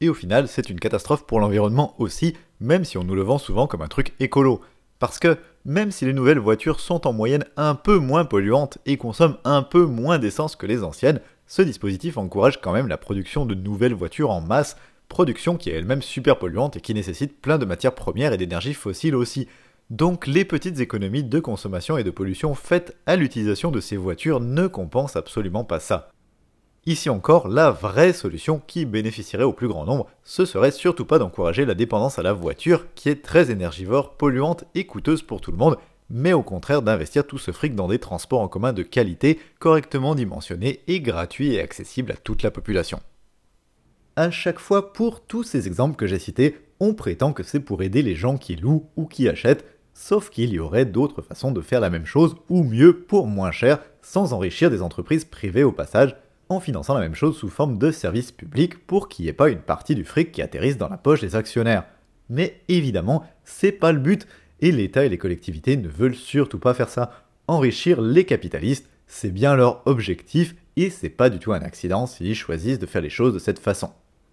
Et 0.01 0.09
au 0.09 0.15
final, 0.15 0.49
c'est 0.49 0.69
une 0.69 0.81
catastrophe 0.81 1.27
pour 1.27 1.41
l'environnement 1.41 1.95
aussi, 1.99 2.37
même 2.61 2.85
si 2.85 2.99
on 2.99 3.05
nous 3.05 3.15
le 3.15 3.23
vend 3.23 3.39
souvent 3.39 3.67
comme 3.67 3.83
un 3.83 3.89
truc 3.89 4.13
écolo. 4.21 4.61
Parce 4.99 5.19
que 5.19 5.39
même 5.65 5.91
si 5.91 6.05
les 6.05 6.13
nouvelles 6.13 6.39
voitures 6.39 6.81
sont 6.81 7.07
en 7.07 7.13
moyenne 7.13 7.45
un 7.57 7.75
peu 7.75 7.99
moins 7.99 8.25
polluantes 8.25 8.79
et 8.87 8.97
consomment 8.97 9.39
un 9.45 9.63
peu 9.63 9.85
moins 9.85 10.19
d'essence 10.19 10.57
que 10.57 10.67
les 10.67 10.83
anciennes, 10.83 11.21
ce 11.47 11.63
dispositif 11.63 12.19
encourage 12.19 12.61
quand 12.61 12.73
même 12.73 12.89
la 12.89 12.99
production 12.99 13.47
de 13.47 13.55
nouvelles 13.55 13.95
voitures 13.95 14.31
en 14.31 14.41
masse, 14.41 14.77
production 15.13 15.59
qui 15.59 15.69
est 15.69 15.75
elle-même 15.75 16.01
super 16.01 16.39
polluante 16.39 16.79
et 16.79 16.81
qui 16.81 16.95
nécessite 16.95 17.39
plein 17.39 17.59
de 17.59 17.67
matières 17.67 17.95
premières 17.95 18.33
et 18.33 18.39
d'énergie 18.39 18.73
fossile 18.73 19.15
aussi. 19.15 19.47
Donc 19.91 20.27
les 20.27 20.47
petites 20.47 20.81
économies 20.81 21.23
de 21.23 21.39
consommation 21.39 21.99
et 21.99 22.03
de 22.03 22.11
pollution 22.11 22.55
faites 22.55 22.97
à 23.05 23.17
l'utilisation 23.17 23.71
de 23.71 23.79
ces 23.79 23.99
voitures 23.99 24.41
ne 24.41 24.67
compensent 24.67 25.19
absolument 25.19 25.65
pas 25.65 25.81
ça. 25.81 26.09
Ici 26.87 27.11
encore, 27.11 27.49
la 27.49 27.71
vraie 27.71 28.15
solution 28.15 28.63
qui 28.67 28.87
bénéficierait 28.87 29.45
au 29.45 29.53
plus 29.53 29.69
grand 29.69 29.85
nombre, 29.85 30.09
ce 30.25 30.47
serait 30.47 30.71
surtout 30.71 31.05
pas 31.05 31.19
d'encourager 31.19 31.67
la 31.67 31.75
dépendance 31.75 32.19
à 32.19 32.23
la 32.23 32.33
voiture, 32.33 32.87
qui 32.95 33.11
est 33.11 33.23
très 33.23 33.51
énergivore, 33.51 34.17
polluante 34.17 34.65
et 34.75 34.87
coûteuse 34.87 35.23
pour 35.23 35.43
tout 35.43 35.53
le 35.53 35.59
monde, 35.59 35.77
mais 36.09 36.33
au 36.33 36.43
contraire 36.43 36.81
d'investir 36.81 37.27
tout 37.27 37.39
ce 37.39 37.53
fric 37.53 37.75
dans 37.75 37.87
des 37.87 37.99
transports 37.99 38.41
en 38.41 38.49
commun 38.49 38.73
de 38.73 38.83
qualité, 38.83 39.39
correctement 39.59 40.15
dimensionnés 40.15 40.81
et 40.89 41.01
gratuits 41.01 41.53
et 41.53 41.61
accessibles 41.61 42.13
à 42.13 42.17
toute 42.17 42.43
la 42.43 42.51
population. 42.51 43.01
À 44.15 44.31
chaque 44.31 44.59
fois, 44.59 44.93
pour 44.93 45.23
tous 45.23 45.43
ces 45.43 45.67
exemples 45.67 45.97
que 45.97 46.07
j'ai 46.07 46.19
cités, 46.19 46.59
on 46.81 46.93
prétend 46.93 47.33
que 47.33 47.43
c'est 47.43 47.61
pour 47.61 47.83
aider 47.83 48.03
les 48.03 48.15
gens 48.15 48.37
qui 48.37 48.57
louent 48.57 48.87
ou 48.95 49.07
qui 49.07 49.27
achètent, 49.27 49.65
sauf 49.95 50.29
qu'il 50.29 50.51
y 50.51 50.59
aurait 50.59 50.85
d'autres 50.85 51.23
façons 51.23 51.51
de 51.51 51.63
faire 51.63 51.81
la 51.81 51.89
même 51.89 52.05
chose, 52.05 52.37
ou 52.51 52.63
mieux, 52.63 52.93
pour 52.93 53.27
moins 53.27 53.53
cher, 53.53 53.79
sans 54.03 54.35
enrichir 54.35 54.71
des 54.71 54.83
entreprises 54.83 55.25
privées 55.25 55.65
au 55.65 55.73
passage, 55.73 56.15
en 56.51 56.61
finançant 56.61 56.93
la 56.93 57.01
même 57.01 57.15
chose 57.15 57.39
sous 57.39 57.49
forme 57.49 57.79
de 57.79 57.91
services 57.91 58.33
publics 58.33 58.87
pour 58.87 59.09
qu'il 59.09 59.25
n'y 59.25 59.31
ait 59.31 59.35
pas 59.35 59.49
une 59.49 59.61
partie 59.61 59.95
du 59.95 60.05
fric 60.05 60.31
qui 60.31 60.43
atterrisse 60.43 60.77
dans 60.77 60.91
la 60.91 60.99
poche 60.99 61.23
des 61.23 61.35
actionnaires. 61.35 61.85
Mais 62.29 62.61
évidemment, 62.69 63.25
c'est 63.45 63.73
pas 63.73 63.93
le 63.93 63.99
but, 63.99 64.27
et 64.61 64.73
l'État 64.73 65.07
et 65.07 65.09
les 65.09 65.17
collectivités 65.17 65.79
ne 65.79 65.89
veulent 65.89 66.15
surtout 66.15 66.59
pas 66.59 66.75
faire 66.75 66.91
ça. 66.91 67.13
Enrichir 67.47 68.03
les 68.03 68.27
capitalistes, 68.27 68.91
c'est 69.07 69.33
bien 69.33 69.57
leur 69.57 69.81
objectif, 69.87 70.55
et 70.77 70.91
c'est 70.91 71.09
pas 71.09 71.31
du 71.31 71.39
tout 71.39 71.55
un 71.55 71.63
accident 71.63 72.07
s'ils 72.07 72.35
choisissent 72.35 72.79
de 72.79 72.87
faire 72.87 73.03
les 73.03 73.09
choses 73.09 73.33
de 73.33 73.39
cette 73.39 73.59
façon. 73.59 73.91